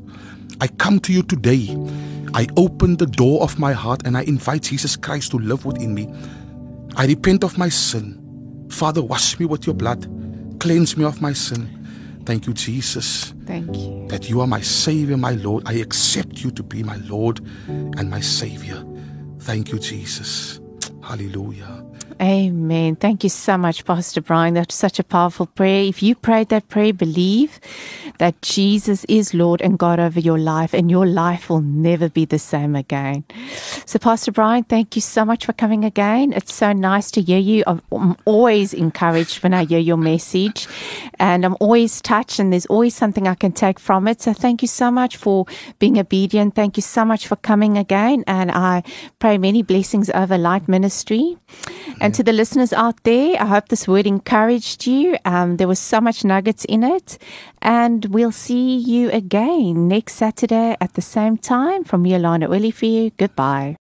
[0.60, 1.76] I come to you today.
[2.34, 5.92] I open the door of my heart and I invite Jesus Christ to live within
[5.92, 6.08] me.
[6.94, 8.22] I repent of my sin.
[8.70, 10.06] Father, wash me with your blood.
[10.66, 11.68] Cleanse me of my sin.
[12.24, 14.08] Thank you, Jesus, Thank you.
[14.08, 15.62] that you are my Savior, my Lord.
[15.64, 17.38] I accept you to be my Lord
[17.68, 18.84] and my Savior.
[19.38, 20.58] Thank you, Jesus.
[21.04, 21.85] Hallelujah.
[22.20, 22.96] Amen.
[22.96, 24.54] Thank you so much, Pastor Brian.
[24.54, 25.84] That's such a powerful prayer.
[25.84, 27.60] If you prayed that prayer, believe
[28.18, 32.24] that Jesus is Lord and God over your life, and your life will never be
[32.24, 33.24] the same again.
[33.84, 36.32] So, Pastor Brian, thank you so much for coming again.
[36.32, 37.62] It's so nice to hear you.
[37.66, 40.66] I'm- always encouraged when I hear your message,
[41.18, 44.22] and I'm always touched, and there's always something I can take from it.
[44.22, 45.44] So, thank you so much for
[45.78, 46.54] being obedient.
[46.54, 48.82] Thank you so much for coming again, and I
[49.18, 51.36] pray many blessings over Light Ministry.
[52.12, 55.18] To the listeners out there, I hope this word encouraged you.
[55.26, 57.18] Um, there was so much nuggets in it.
[57.60, 61.84] And we'll see you again next Saturday at the same time.
[61.84, 63.76] From Alana Olivier, goodbye.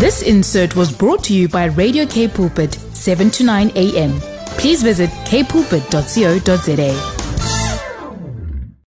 [0.00, 4.20] This insert was brought to you by Radio K Pulpit, 7 to 9 a.m.
[4.58, 7.19] Please visit kpulpit.co.za.